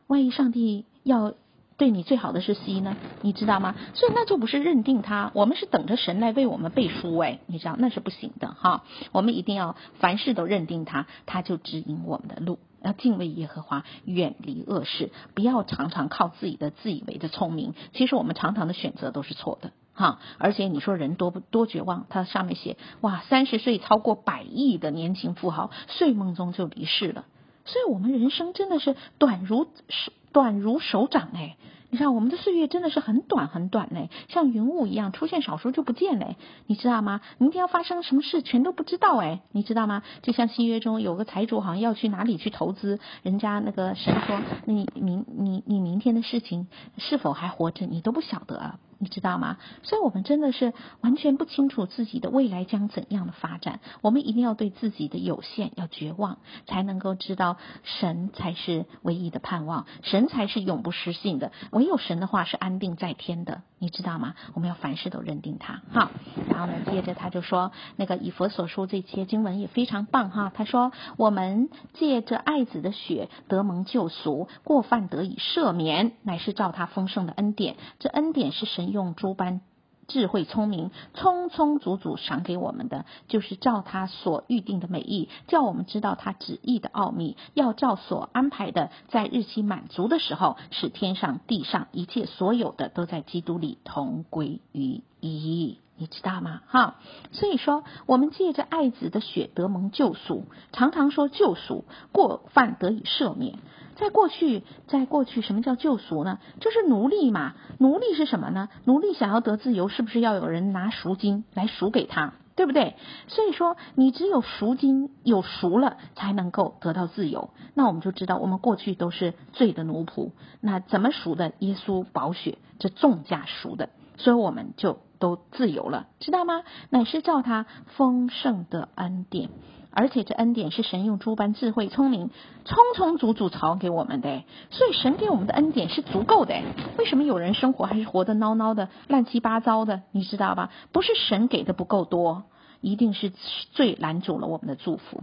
[0.07, 1.35] 万一上帝要。
[1.79, 3.77] 对你最好的是 C 呢，你知道吗？
[3.95, 8.83] 所以那就不是认定他，我们是等着神来为我们背书哎，你知道那是不行的哈。
[9.13, 17.75] 我们一定要凡事都认定他，他就指引我们的路，要敬畏耶和华，远离恶事，不要常常靠自己的自以为的聪明。
[17.93, 20.19] 其实我们常常的选择都是错的哈。
[20.39, 22.07] 而且你说人多不多绝望？
[22.09, 27.25] 他上面写哇，三十岁超过百亿的年轻富豪，睡梦中就离世了。
[27.65, 31.57] 所以我们人生真的是短如手短如手掌哎。
[31.91, 37.23] 你看我们的岁月真的是很短很短嘞，像云雾一样出现少数就不见嘞，你知道吗？
[37.39, 40.03] 明天要发生什么事全都不知道哎，你知道吗？
[40.21, 46.67] 就像新约中有个财主好像要去哪里去投资，人家那个神说，你明你你明天的事情
[46.99, 48.79] 是否还活着，你都不晓得了。
[48.99, 49.59] 你知道吗？
[49.85, 53.79] 所以，我们真的是完全不清楚自己的未来将怎样的发展。
[54.01, 61.53] 我们一定要对自己的有限要绝望，才能够知道神才是唯一的盼望，神才是永不失信的。
[61.71, 64.35] 唯有神的话是安定在天的，你知道吗？
[64.55, 65.81] 我们要凡事都认定他。
[65.93, 66.11] 好，
[66.51, 70.51] 然后呢，接着他就说，那个以佛所书这些经文也非常棒哈。
[70.53, 77.77] 他说，我们借着爱子的血得蒙救赎，过犯得以赦免，乃是照他丰盛的恩典。
[78.01, 78.88] 这恩典是神。
[78.91, 79.61] 用诸般
[80.07, 96.63] 智慧聪明，充充足足赏给我们的，就是照他所预定的美意，叫我们知道他旨意的奥秘，要照所安排的，在日期满足的时候，使天上地上一切所有的都在基督里同归于一，你知道吗？
[96.69, 96.97] 哈，
[97.33, 103.59] 所以说我们借着爱子的血得蒙救赎，常常说救赎，过犯得以赦免。
[103.99, 106.39] 在过去，在过去，什么叫救赎呢？
[106.61, 107.55] 就是奴隶嘛。
[107.79, 108.69] 奴隶是什么呢？
[108.85, 112.95] 奴隶想要得自由，是不是要有人拿赎金来赎给他，对不对？
[113.27, 117.51] 所以说，你只有赎金有赎了，才能够得到自由。
[117.75, 120.31] 那我们就知道，我们过去都是罪的奴仆。
[120.61, 121.53] 那怎么赎的？
[121.59, 126.63] 耶稣宝血，这重价赎的，所以我们就都自由了，知道吗？
[126.91, 129.51] 乃是叫他丰盛的恩典。
[129.91, 132.31] 而且这恩典是神用诸般智慧、聪明，
[132.65, 136.55] 充充足足朝给我们的，所以神给我们的恩典是足够的。
[136.99, 140.03] 为什么有人生活还是活得孬孬的、乱七八糟的？
[140.13, 140.71] 你知道吧？
[140.93, 142.45] 不是神给的不够多，
[142.81, 143.33] 一定是
[143.73, 145.23] 最拦阻了我们的祝福。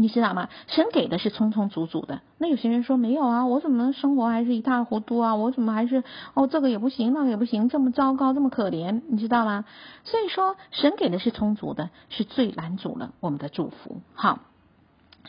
[0.00, 0.48] 你知道吗？
[0.68, 2.20] 神给的是充充足足的。
[2.38, 5.34] 那有些人说没有啊，我怎么生活还是一塌糊涂啊？
[5.34, 9.64] 我怎么还是哦这个也不行，那个也不行，这么糟糕，这么可怜，你知道吗？
[10.04, 14.00] 所以说，神给的是充足的，是最拦阻了我们的祝福。
[14.14, 14.38] 好，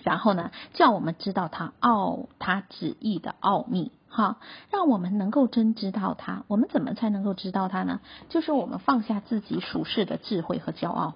[0.03, 4.38] 然后呢，叫我们知道他奥他旨意的奥秘，哈，
[4.70, 6.43] 让我们能够真知道他。
[6.47, 8.01] 我们怎么才能够知道他呢？
[8.30, 11.15] 就是我们放下自己属世的智慧和骄傲。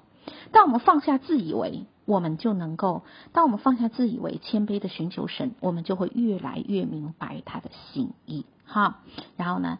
[0.51, 8.45] 当我们放下自以为，我们就能够；当我们放下自以为，谦卑的寻求神，我们就会越来越明白他的心意。
[8.65, 8.99] 哈，
[9.37, 9.79] 然后呢，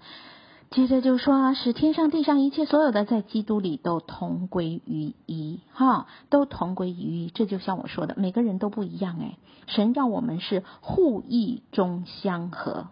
[0.71, 5.59] 接着就说，使天上地上一切所有的，在基督里都同归于一。
[5.71, 7.30] 哈，都同归于一。
[7.30, 9.38] 这就像我说的，每个人都不一样哎。
[9.67, 12.88] 神让我们是互异中相合，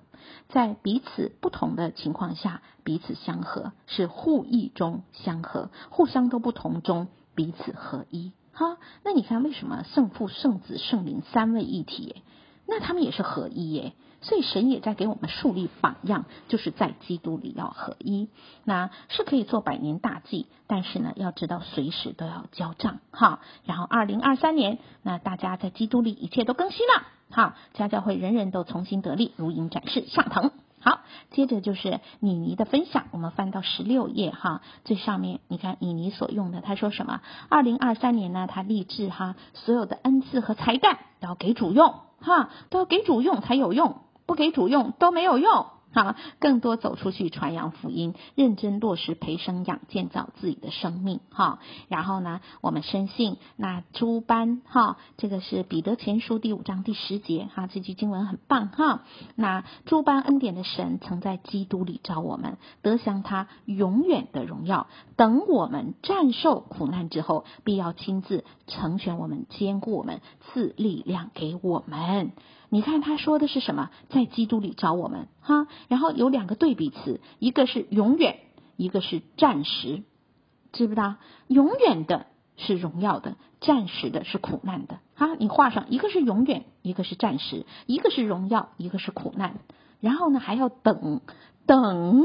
[0.50, 7.08] 在彼此不同的情况下彼此相合，是互异中相合，互相都不同中。
[7.34, 12.24] 彼此合一，哈，那你看为什么圣父、圣子、圣灵三位一体？
[12.68, 13.94] 那他们也是合一耶。
[14.24, 18.30] 所以神也在给我们树立榜样，就是在基督里要合一。
[18.64, 23.40] 那是可以做百年大计，但是呢，要知道随时都要交账，哈。
[23.66, 30.52] 然后二零二三年，那大家在基督里一切都更新了，哈，家教会人人都重新得力，如鹰展翅上腾。
[30.82, 37.22] 好，接着就是米妮的分享，我们翻到十六页哈，最上面你看米妮所用的，他说什么？
[37.50, 45.68] 二零二三年呢，他立志哈，所有的恩赐和才干都要给主用哈，都要给主用才有用，不给主用都没有用。
[45.94, 51.60] 好，更多走出去传扬福音，认真落实培生养建造自己的生命哈。
[51.90, 59.04] 然后呢，我们深信那诸般哈，这个是彼得前书第五章第十节哈，这句经文很棒哈。
[59.36, 64.88] 那诸般恩典的神曾在基督里召我们，得享他永远的荣耀。
[65.18, 72.32] 等我们战胜苦难之后，必要亲自成全我们，坚固我们，赐力量给我们。
[72.74, 73.90] 你看他说的是什么？
[74.08, 78.40] 在基督里找我们哈，然后有两个对比词，一个是永远，
[78.78, 80.04] 一个是暂时，
[80.72, 81.16] 知不知道？
[81.48, 85.00] 永远的是荣耀的，暂时的是苦难的。
[85.16, 89.60] 哈，你画上一个是永远，一个是暂时，一个是荣耀，一个是苦难。
[90.00, 91.20] 然后呢，还要等，
[91.66, 92.24] 等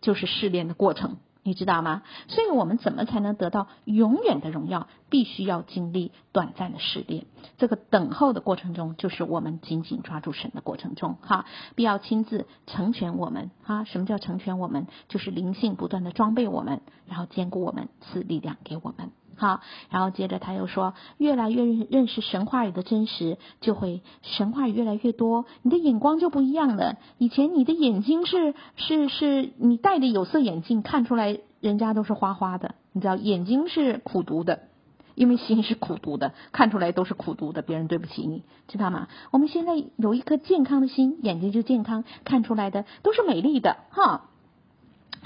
[0.00, 1.16] 就是试炼的过程。
[1.42, 2.02] 你知道吗？
[2.28, 4.88] 所以我们怎么才能得到永远的荣耀？
[5.08, 7.24] 必须要经历短暂的试炼。
[7.56, 13.84] 这个等候的过程中，就是我们紧紧抓住神的过程中，哈，必要亲自成全我们，哈。
[13.84, 14.86] 什么叫成全我们？
[15.08, 19.10] 就是灵性不断的装备我们，然后兼顾我们，赐力量给我们。
[19.38, 26.96] 好，然后接着他又说，越来越认识神话语的真实，就会神话语越来越多，你的眼光就不一样了。
[27.18, 34.60] 以前你的眼睛是是是，你戴着有色眼镜看出来，人家都是花花的，你知道，眼睛是苦毒的，
[35.14, 39.06] 因为心是苦毒的，看出来都是苦毒的，别人对不起你，知道吗？
[39.30, 44.24] 我们现在有一颗健康的心，眼睛就健康，看出来的都是美丽的，哈。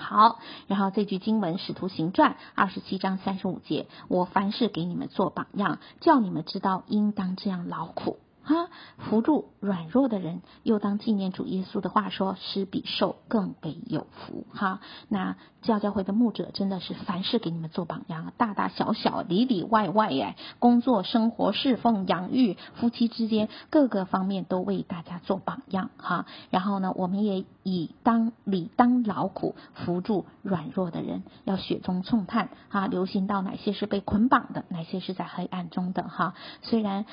[0.02, 8.18] 好，然后这句经文《使徒行传》二十七章三十五节，我凡事给你们做榜样，叫你们知道应当这样劳苦。
[8.44, 8.68] 哈，
[8.98, 25.90] 扶助软弱的人，又当纪念主耶稣的话说：“施比受更为有福。”哈，那教教会的牧者真的是凡事给你们做榜样，大大小小、里里外外哎，工作、生活、侍奉、养育、夫妻之间各个方面都为大家做榜样。
[25.96, 32.48] 哈，然后呢，我们也以当理当劳苦，扶助软弱的人，要雪中送炭。
[32.70, 36.02] 哈，留心到哪些是被捆绑的，哪些是在黑暗中的。
[36.02, 37.06] 哈，虽然。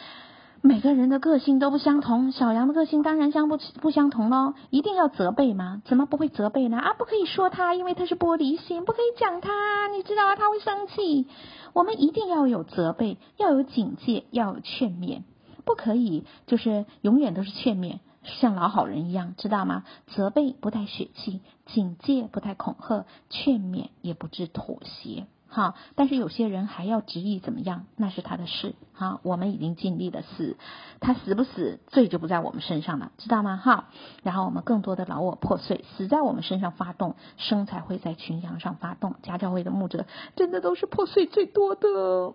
[0.62, 4.56] 每个人的个性都不相同，小杨的个性当然相不不相同喽。
[4.70, 5.82] 一定要责备吗？
[5.86, 6.78] 怎么不会责备呢？
[6.78, 11.28] 啊，不可以说他，因为他是玻璃心，不可以讲他，你知道他会生气。
[11.72, 15.22] 我们一定要有责备，要有警戒，要有劝勉，
[15.64, 19.86] 不可以就是永远都是劝勉，像老好人一样，知道吗？
[20.08, 25.26] 责备不带血气，警戒不带恐吓，劝勉也不致妥协。
[25.50, 28.76] 哈，但是有些人还要执意怎么样，那是他的事。
[28.94, 30.58] 哈，我们已经尽力了死，
[31.00, 33.56] 他死不死，罪就不在我们身上了，知道吗？
[33.56, 33.86] 哈，
[34.24, 39.16] 然后我们更多的老我破碎，死在我们身上发动，生才会在群羊上发动。
[39.24, 41.88] 家教会的牧者真的都是破碎最多的，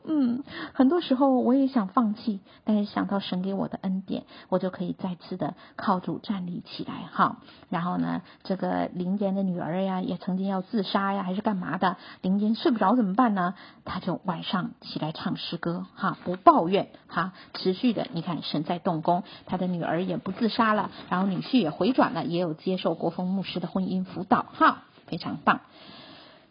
[0.05, 0.43] 嗯，
[0.73, 7.11] 很多时候我也想放弃，但是想到神给我的恩典，我就可以再次的靠主站立起来。
[7.13, 7.37] 哈，
[7.69, 11.99] 然后呢，这个林间的女儿呀，也曾经要自杀呀，还是干嘛的？
[12.23, 13.04] 林间睡不着怎么？
[13.05, 13.53] 怎么办呢？
[13.85, 25.61] 他就晚上起来唱诗歌，哈，不抱怨，哈，持续的，你看神在动工，他的女儿也不自杀了，然后女婿也回转了，也有接受国风牧师的婚姻辅导，哈，非常棒。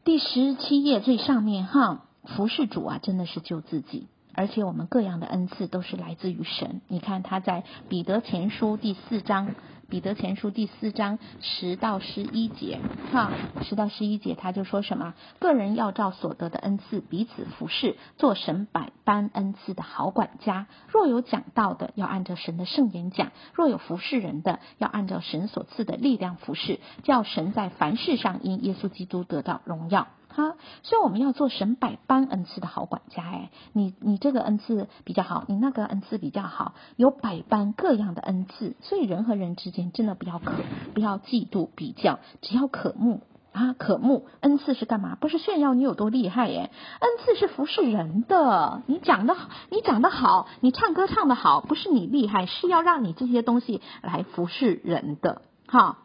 [0.04, 6.82] 第十七页最上面，哈，服侍主啊，真的是救自己，而且我们各样的恩赐都是来自于神。
[6.88, 9.56] 你看他在彼得前书第四章。
[9.94, 12.80] 彼得前书第四章十到十一节，
[13.12, 13.30] 哈，
[13.62, 15.14] 十到十一节他就说什么？
[15.38, 20.66] 个人要照所得的恩赐彼此服侍，做神百般恩赐的好管家。
[20.88, 30.08] 若有讲道的，要按照神的圣言讲；若有服侍人的，要按照神所赐的力量服侍，叫神在凡事上因耶稣基督得到荣耀。
[30.36, 33.24] 哈，所以我们要做神百般恩赐的好管家。
[33.24, 38.76] 哎，你你这个恩赐比较好，你那个恩赐比较好，有百般各样的恩赐。
[38.82, 40.52] 所以人和人之间真的不要可
[40.94, 43.22] 不要嫉妒比较，只要渴慕
[43.52, 45.16] 啊，渴慕恩赐是干嘛？
[45.16, 48.82] 不是炫耀你有多厉害耶，恩赐是服侍人的。
[48.88, 55.44] 你讲的好，你讲的好，你唱歌唱的好，不是你厉害，是要让你这些东西来服侍人的。
[55.68, 56.00] 哈。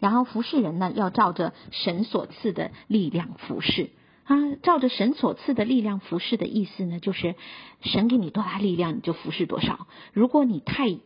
[0.00, 3.90] 然后服侍人呢，要照着神所赐的力量服侍
[4.24, 7.34] 啊，照着神所赐的力量服侍的意思呢，就是
[7.82, 9.86] 神给你多大力量，你就服侍多少。
[10.12, 10.96] 如果你太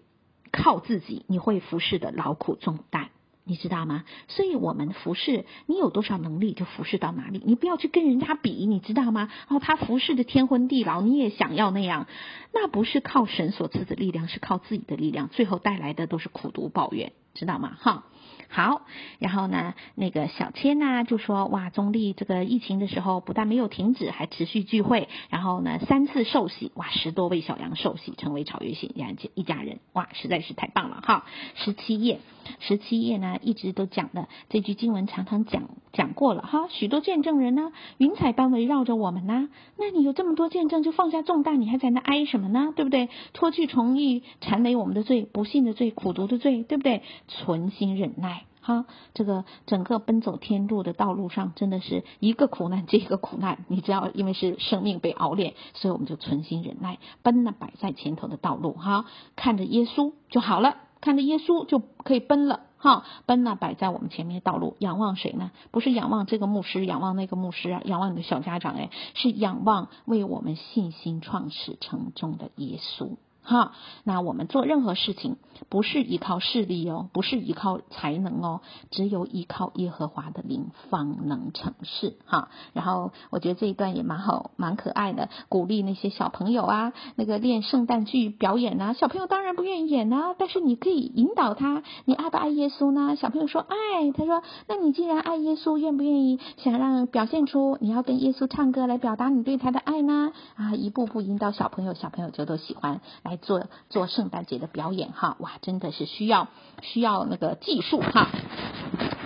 [0.52, 3.08] 靠自己，你会服侍的劳苦重担，
[3.44, 4.04] 你知道吗？
[4.28, 9.30] 所以我们服侍，你有多少能力就服侍到哪里，你不要去跟人家比，你知道吗？
[9.48, 12.06] 哦，他服侍的天昏地老，你也想要那样，
[12.52, 17.76] 那不是靠神所赐的力量，是靠自己的力量，最后带来的都是苦读抱怨，知道吗？
[17.80, 18.04] 哈。
[18.48, 18.82] 好，
[19.18, 28.92] 然后呢，那个小千呢就说，哇，中立这个疫情的时候不但没有停止，还持续聚会，然后呢三次受洗，哇，十多位小羊受洗成为超越性
[29.34, 31.24] 一家人，哇，实在是太棒了哈。
[31.54, 32.20] 十七页，
[32.60, 36.68] 十七页呢一直都讲的这句经文，常常讲讲过了哈。
[36.70, 42.72] 许多见证人呢，云彩般围绕着我们呢，那你有这么多见证，就放下重担，你还在那哀什么呢？
[42.74, 43.08] 对不对？
[43.32, 47.02] 脱去重益缠累我们的罪，不信的罪，苦毒的罪，对不对？
[47.28, 48.25] 存心忍耐。
[48.66, 53.64] 哈，这个整个奔走天路的道路上，真的是一个苦难接一个苦难。
[53.68, 58.72] 你知道，因为是生命被熬炼，所以我们就存心忍耐，奔那摆在前头的道路。
[58.72, 59.04] 哈，
[59.36, 62.62] 看着耶稣就好了，看着耶稣就可以奔了。
[62.78, 65.52] 哈，奔呢摆在我们前面的道路，仰望谁呢？
[65.70, 73.16] 不是仰望这个牧师，仰望那个牧师啊，仰望你的小家长，哎，是仰望为我们信心创始成终的耶稣。
[73.46, 73.72] 哈，
[74.02, 75.36] 那我们做任何事情，
[75.68, 82.16] 不是依靠势力哦，不是依靠才能哦，只有依靠耶和华的灵方能成事。
[82.26, 93.14] 哈，然后我觉得这一段也蛮好，蛮可爱的，鼓励那些小朋友啊，那个练圣诞剧表演啊，小朋友当然不愿意演啊，但是你可以引导他，你爱不爱耶稣呢？
[93.14, 100.32] 小朋友说爱，他说，那你既然爱耶稣，愿不愿意想让表现出你要跟耶稣唱歌来表达你对他的爱呢？
[100.56, 103.35] 啊，一步步引导小朋友，小朋友就都喜欢来。
[103.36, 106.48] 做做圣诞节的表演哈，哇，真的是需要
[106.82, 108.28] 需要那个技术哈。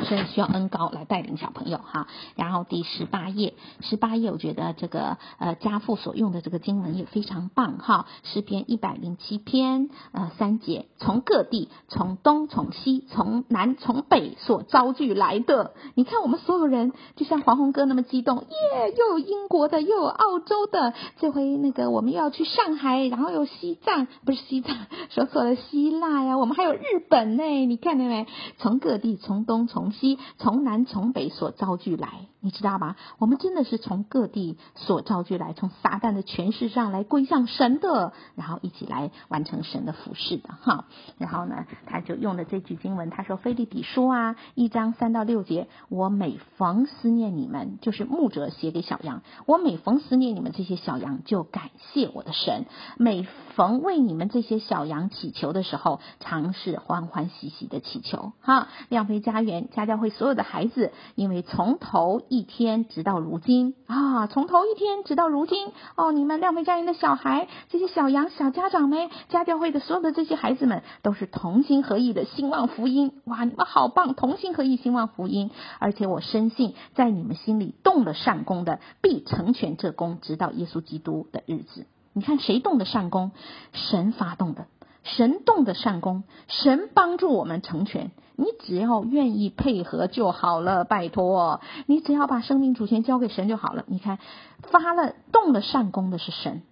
[0.04, 24.76] 所以需要恩高来带领小朋友哈，然后第十八页，十八页我觉得这个呃家父所用的这个经文也非常棒哈，诗篇一百零七篇呃三节，从各地从东从西从南从北所招聚来的，你看我们所有人就像黄宏哥那么激动耶，又有英国的又有澳洲的，这回那个我们又要去上海，然后有西藏不是西藏
[25.10, 28.26] 说错了希腊呀，我们还有日本呢，你看到没？
[28.58, 30.18] 从各地从东从西。
[30.38, 32.96] 从南从北所遭聚来，你知道吗？
[33.18, 40.86] 我们真的是从各地所造聚来，从撒旦的权势上来归向神的，然后一起来完成神的服饰的哈。
[41.18, 52.64] 然后呢，他就用了这句经文，他说：“腓立比书啊，一章三到六节，我每逢思念你们，就是牧者写给小羊，我每逢思念你们这些小羊，就感谢我的神。
[52.96, 58.32] 每逢为你们这些小羊祈求的时候，常是欢欢喜喜的祈求。
[58.40, 59.90] 哈，亮飞家园家。
[59.90, 73.20] 教会所有的孩子，因为从头一天直到如今啊，从头一天直到如今哦，你们亮飞家园的小孩，这些小羊、小家长们，家教会的所有的这些孩子们，都是同心合意的兴旺福音。
[73.24, 75.50] 哇，你们好棒，同心合意兴旺福音。
[75.80, 81.84] 而且我深信，在你们心里动了善工的，必成全这工，直到耶稣基督的日子。
[82.12, 83.32] 你看谁动的善工？
[83.72, 84.66] 神发动的。
[85.02, 88.10] 神动的善功，神帮助我们成全。
[88.36, 93.84] 你只要愿意配合就好了，拜托，你只要把生命主权交给神就好了。
[93.86, 94.18] 你看，
[94.62, 96.62] 发了动了善功的是神，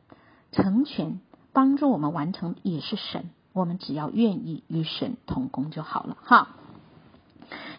[0.50, 1.20] 成全
[1.52, 3.28] 帮助我们完成也是神。
[3.52, 6.48] 我们只要愿意与神同工就好了，哈。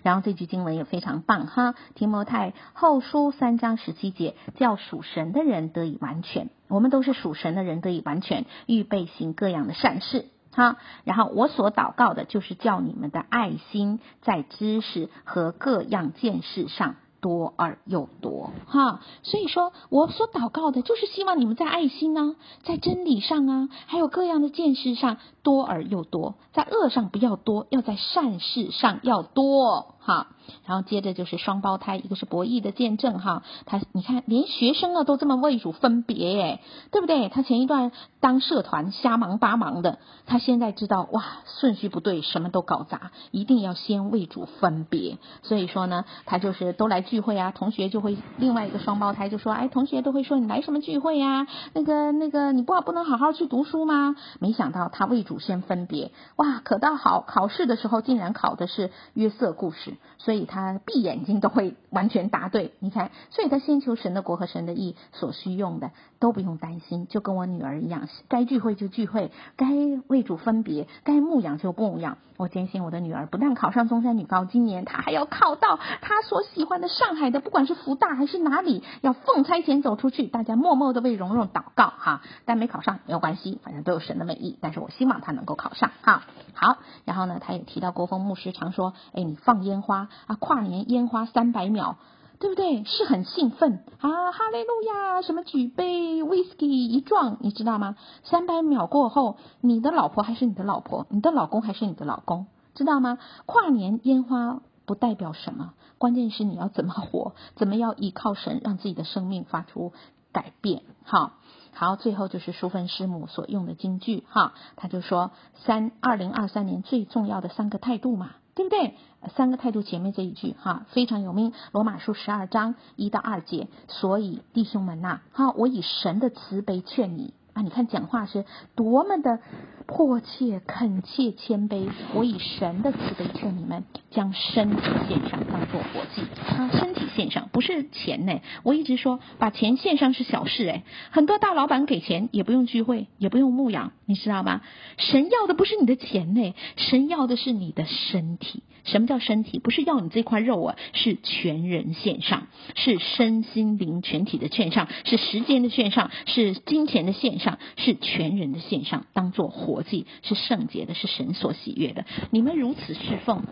[0.02, 1.74] 然后这句经文也非常棒，哈。
[1.96, 6.50] 提摩太后书三章十七节，叫属神的人得以完全。
[6.68, 10.26] 我们都是属神的人得以完全，预备行各样的善事。
[10.52, 19.02] 哈，然后我所祷告的就是叫你们的爱心在知识和各样见识上多而又多，哈。
[19.24, 30.28] 所以说我所祷告的就是希望你们在爱心呢、啊，在真理上啊，还有各样的见识上多而又多，在恶上不要多，要在善事上要多，哈。
[30.66, 37.30] 然后接着就是双胞胎，一个是博弈的见证哈，他你看连学生啊都这么为主分别哎，对不对？
[37.30, 41.24] 他前一段当社团瞎忙八忙的，他现在知道哇
[41.60, 45.20] 顺序不对，什么都搞砸，一定要先为主分别。
[45.44, 51.46] 所以说呢，他就是都来聚会啊，同学就会另外一个双胞胎就说，哎，同学都会说你来什么聚会呀？
[51.74, 54.16] 那个那个你不不能好好去读书吗？
[54.40, 60.40] 没想到他为主先分别，哇，可倒好，考试的时候竟然考的是约瑟故事，所以。
[60.50, 69.68] 他闭眼睛都会完全答对，你看，所以他先求神的国和神的义，所需用的都不用担心，就跟我女儿一样，该聚会就聚会，该
[70.08, 72.18] 为主分别，该牧养就牧养。
[72.38, 80.26] 我坚信我的女儿不但考上中山女高，今年她还要考到她所喜欢的上海的，不管是福大还是哪里，要奉差遣走出去。
[80.28, 84.58] 大家默默的为蓉蓉祷告哈，但没考上没有关系，反正都有神的美意。
[84.62, 86.24] 但是我希望她能够考上哈。
[86.54, 89.89] 好，然后呢，他也提到国风牧师常说，哎，你放烟花。
[89.90, 91.96] 花啊，跨年烟花三百秒，
[92.38, 92.84] 对不对？
[92.84, 94.32] 是很兴奋啊！
[94.32, 97.96] 哈利路亚，什么举杯威士忌一撞，你知道吗？
[98.24, 102.46] 三百秒过后，你的老婆还是你的老婆，你的老公还是你的老公。
[102.76, 103.18] 知道吗？
[103.48, 109.92] 跨年烟花不代表什么，关键是你要怎么活，怎么要依靠神，让自己的生命发出
[110.32, 110.84] 改变。
[111.04, 111.32] 好，
[111.74, 115.32] 好，最后就是淑芬师母所用的金句哈，他就说
[115.66, 118.32] 三二零二三年最重要的三个态度嘛。
[118.56, 118.96] 对不对？
[119.36, 123.68] 三个态度前面这一句哈非常有名，罗马书十二章一到二节。
[123.88, 128.46] 所以弟兄们呐、啊，哈，我以神的慈悲劝你你看讲话是
[128.76, 129.40] 多么的
[129.86, 131.90] 迫切、恳切、谦卑。
[132.14, 136.70] 我以神的慈悲劝你们，将身体献上，当做活祭啊！
[136.74, 138.40] 身体献上不是钱呢。
[138.64, 143.92] 我一直说把钱献上是小事诶，很多大老板给钱也不用聚会，也不用牧养。
[144.06, 144.62] 你知道吗？
[144.98, 148.64] 神要的不是你的钱呢，神要的是你的身体。
[148.86, 149.60] 什么叫身体？
[149.60, 162.06] 不是要你这块肉啊，是全人献上，是身心灵全体的献上，是时间的献上，是金钱的献上，是全人的献上，当做活祭，是圣洁的，是神所喜悦的。
[162.32, 163.44] 你们如此侍奉，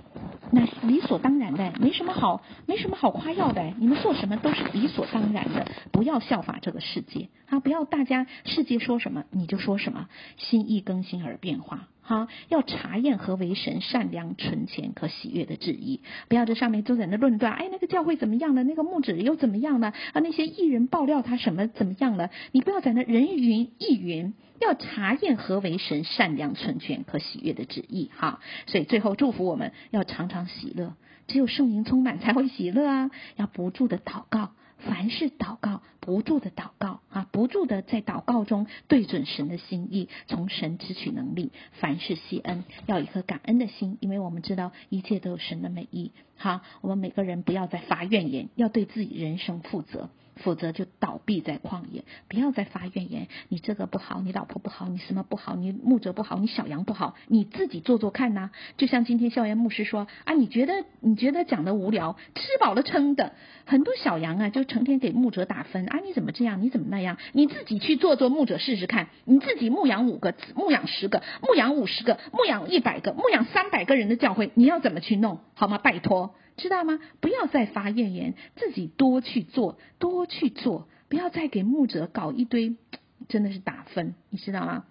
[0.52, 3.74] 那理所当然的，没什么好，没什么好夸耀的。
[3.80, 7.30] 你们做什么都是理所当然的，不要效法这个世界。
[7.50, 11.88] 啊，不要大家世界说什么你就说什么，心意更新而变化。
[12.08, 16.00] 哈，要查验何为神善良、纯全、可喜悦的旨意。
[16.30, 18.64] 不要在上面都在那论断，哎，那个教会怎么样了？
[18.64, 19.90] 那个牧者又怎么样了？
[20.14, 22.30] 啊，那些艺人爆料他什么怎么样了？
[22.54, 28.10] 你不要在那人云亦云，要查验何为神善良、纯全、可喜悦的旨意。
[28.16, 30.96] 哈，所以最后祝福我们要常常喜乐，
[31.28, 33.12] 只有圣灵充满才会喜乐啊！
[33.36, 34.52] 要不住的祷告。
[34.78, 41.52] 凡是祷告，不住的祷告啊，不住的在祷告中对准神的心意，从神支取能力。
[41.74, 46.12] 凡是谢恩，要一颗感恩的心，因为我们知道一切都有神的美意。
[46.38, 50.10] 好，我们每个人不要再发怨言，要对自己人生负责。
[50.38, 53.28] 否则就倒闭在旷野，不要再发怨言。
[53.50, 55.56] 你这个不好，你老婆不好，你什么不好？
[55.56, 58.52] 你牧者不好，你小羊不好，你自己做做看呐。
[58.78, 63.34] 就像今天校园牧师说啊，你觉得你觉得讲的无聊，吃饱了撑的。
[63.66, 66.62] 很多小羊啊，就成天给牧者打分啊，你怎么这样？
[66.62, 67.18] 你怎么那样？
[67.34, 75.40] 你自己去做做牧者试试看，你自己牧养五个，牧养十个，牧养五十个，牧养一百个，牧养三百个人的教会，你要怎么去弄？
[75.54, 75.78] 好吗？
[75.78, 76.36] 拜托。
[76.58, 77.00] 知道吗？
[77.22, 82.76] 不要再发怨言，自己多去做，多去做，不要再给牧者搞一堆，
[83.30, 84.86] 真的是打分，你知道吗？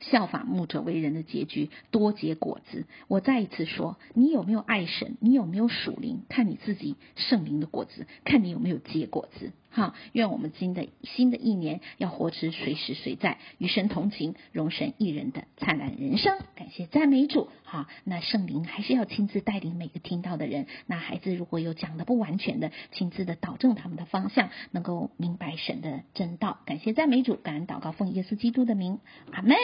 [0.00, 2.84] 效法牧者为人的结局，多结果子。
[3.06, 5.16] 我再一次说，你有没有爱神？
[5.20, 6.22] 你有没有属灵？
[6.28, 9.52] 看你自己圣灵的果子，看你有没有结果子。
[9.78, 16.36] 好，愿我们新的新的一年要活出随时随在与神同行、荣神益人的灿烂人生。
[16.56, 17.48] 感谢赞美主。
[17.62, 20.66] 好，那圣灵还是要亲自带领每个听到的人。
[20.86, 26.58] 那孩子如果有讲的不完全的，亲自的导正他们的方向，能够明白神的真道。
[26.66, 28.98] 感谢赞美主，感恩祷告，奉耶稣基督的名，
[29.30, 29.56] 阿门。